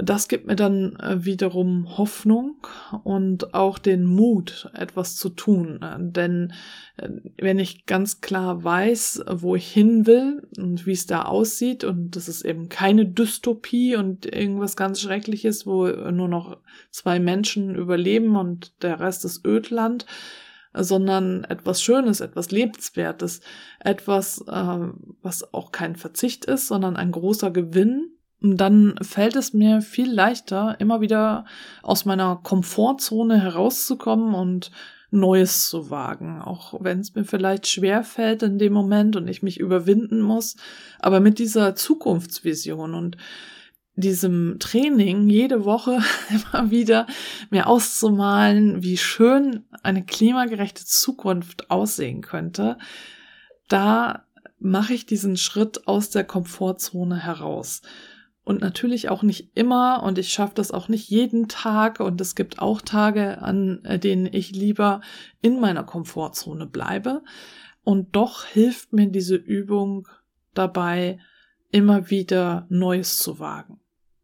das 0.02 0.28
gibt 0.28 0.46
mir 0.46 0.56
dann 0.56 0.96
äh, 0.96 1.24
wiederum 1.24 1.98
Hoffnung 1.98 2.56
und 3.04 3.54
auch 3.54 3.78
den 3.78 4.04
Mut, 4.04 4.70
etwas 4.74 5.16
zu 5.16 5.28
tun. 5.30 5.80
Denn 5.98 6.52
äh, 6.96 7.08
wenn 7.38 7.58
ich 7.58 7.86
ganz 7.86 8.20
klar 8.20 8.64
weiß, 8.64 9.24
wo 9.30 9.56
ich 9.56 9.70
hin 9.70 10.06
will 10.06 10.46
und 10.56 10.86
wie 10.86 10.92
es 10.92 11.06
da 11.06 11.22
aussieht, 11.22 11.84
und 11.84 12.16
das 12.16 12.28
ist 12.28 12.44
eben 12.44 12.68
keine 12.68 13.06
Dystopie 13.06 13.96
und 13.96 14.26
irgendwas 14.26 14.76
ganz 14.76 15.00
Schreckliches, 15.00 15.66
wo 15.66 15.86
nur 15.86 16.28
noch 16.28 16.58
zwei 16.90 17.18
Menschen 17.18 17.74
überleben 17.74 18.36
und 18.36 18.82
der 18.82 19.00
Rest 19.00 19.24
ist 19.24 19.44
Ödland, 19.44 20.06
sondern 20.72 21.44
etwas 21.44 21.82
Schönes, 21.82 22.20
etwas 22.20 22.50
Lebenswertes, 22.50 23.40
etwas, 23.80 24.44
äh, 24.46 24.78
was 25.22 25.52
auch 25.52 25.72
kein 25.72 25.96
Verzicht 25.96 26.44
ist, 26.44 26.68
sondern 26.68 26.96
ein 26.96 27.10
großer 27.10 27.50
Gewinn, 27.50 28.12
dann 28.40 28.94
fällt 29.02 29.36
es 29.36 29.52
mir 29.52 29.82
viel 29.82 30.10
leichter, 30.10 30.76
immer 30.78 31.00
wieder 31.00 31.44
aus 31.82 32.04
meiner 32.04 32.36
Komfortzone 32.42 33.40
herauszukommen 33.40 34.34
und 34.34 34.70
Neues 35.12 35.68
zu 35.68 35.90
wagen, 35.90 36.40
auch 36.40 36.74
wenn 36.80 37.00
es 37.00 37.14
mir 37.14 37.24
vielleicht 37.24 37.66
schwer 37.66 38.04
fällt 38.04 38.42
in 38.44 38.58
dem 38.58 38.72
Moment 38.72 39.16
und 39.16 39.26
ich 39.26 39.42
mich 39.42 39.58
überwinden 39.58 40.20
muss, 40.20 40.56
aber 41.00 41.18
mit 41.18 41.40
dieser 41.40 41.74
Zukunftsvision 41.74 42.94
und 42.94 43.16
diesem 43.96 44.58
Training 44.60 45.28
jede 45.28 45.64
Woche 45.64 45.98
immer 46.52 46.70
wieder 46.70 47.06
mir 47.50 47.66
auszumalen, 47.66 48.82
wie 48.84 48.96
schön 48.96 49.64
eine 49.82 50.04
klimagerechte 50.04 50.84
Zukunft 50.84 51.70
aussehen 51.72 52.22
könnte, 52.22 52.78
da 53.68 54.24
mache 54.60 54.94
ich 54.94 55.06
diesen 55.06 55.36
Schritt 55.36 55.88
aus 55.88 56.10
der 56.10 56.24
Komfortzone 56.24 57.16
heraus 57.16 57.82
und 58.44 58.60
natürlich 58.60 59.08
auch 59.08 59.22
nicht 59.22 59.56
immer. 59.56 60.02
Und 60.02 60.18
ich 60.18 60.32
schaffe 60.32 60.54
das 60.54 60.72
auch 60.72 60.88
nicht 60.88 61.08
jeden 61.08 61.48
Tag. 61.48 62.00
Und 62.00 62.20
es 62.20 62.34
gibt 62.34 62.58
auch 62.58 62.80
Tage, 62.80 63.42
an 63.42 63.84
äh, 63.84 63.98
denen 63.98 64.26
ich 64.26 64.52
lieber 64.52 65.00
in 65.40 65.60
meiner 65.60 65.84
Komfortzone 65.84 66.66
bleibe. 66.66 67.22
Und 67.82 68.16
doch 68.16 68.44
hilft 68.44 68.92
mir 68.92 69.08
diese 69.08 69.36
Übung 69.36 70.08
dabei, 70.54 71.18
immer 71.70 72.10
wieder 72.10 72.66
Neues 72.68 73.18
zu 73.18 73.38
wagen. 73.38 73.80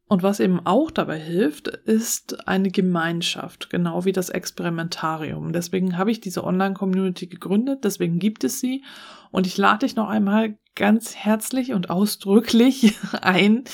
Und 0.09 0.23
was 0.23 0.39
eben 0.39 0.65
auch 0.65 0.93
dabei 0.93 1.19
hilft, 1.19 1.67
ist 1.67 2.47
eine 2.47 2.71
Gemeinschaft, 2.71 3.71
genau 3.71 4.05
wie 4.05 4.13
das 4.13 4.31
Experimentarium. 4.31 5.53
Deswegen 5.53 5.99
habe 5.99 6.13
ich 6.13 6.21
diese 6.21 6.45
Online-Community 6.45 7.27
gegründet, 7.27 7.83
deswegen 7.83 8.21
gibt 8.21 8.45
es 8.45 8.61
sie. 8.61 8.85
Und 9.33 9.49
ich 9.49 9.57
lade 9.57 9.85
dich 9.85 9.97
noch 9.97 10.09
einmal 10.09 10.59
ganz 10.77 11.17
herzlich 11.17 11.73
und 11.73 11.91
ausdrücklich 11.91 12.97
ein. 13.21 13.65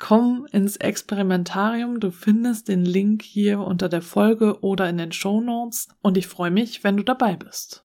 Komm 0.00 0.48
ins 0.50 0.76
Experimentarium. 0.76 2.00
Du 2.00 2.10
findest 2.10 2.66
den 2.66 2.84
Link 2.84 3.22
hier 3.22 3.60
unter 3.60 3.88
der 3.88 4.02
Folge 4.02 4.60
oder 4.62 4.88
in 4.88 4.98
den 4.98 5.12
Show 5.12 5.40
Notes. 5.40 5.88
Und 6.02 6.16
ich 6.16 6.26
freue 6.26 6.50
mich, 6.50 6.82
wenn 6.82 6.96
du 6.96 7.04
dabei 7.04 7.36
bist. 7.36 7.84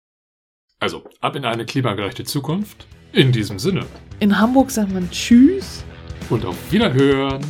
Also, 0.80 1.06
ab 1.22 1.38
in 1.38 1.46
eine 1.46 1.66
klimagerechte 1.66 2.26
Zukunft. 2.26 2.86
In 3.14 3.32
diesem 3.32 3.58
Sinne. 3.58 3.86
In 4.20 4.38
Hamburg 4.38 4.70
sagt 4.70 4.92
man 4.92 5.10
Tschüss 5.10 5.86
und 6.30 6.46
auf 6.46 6.56
Wiederhören. 6.72 7.42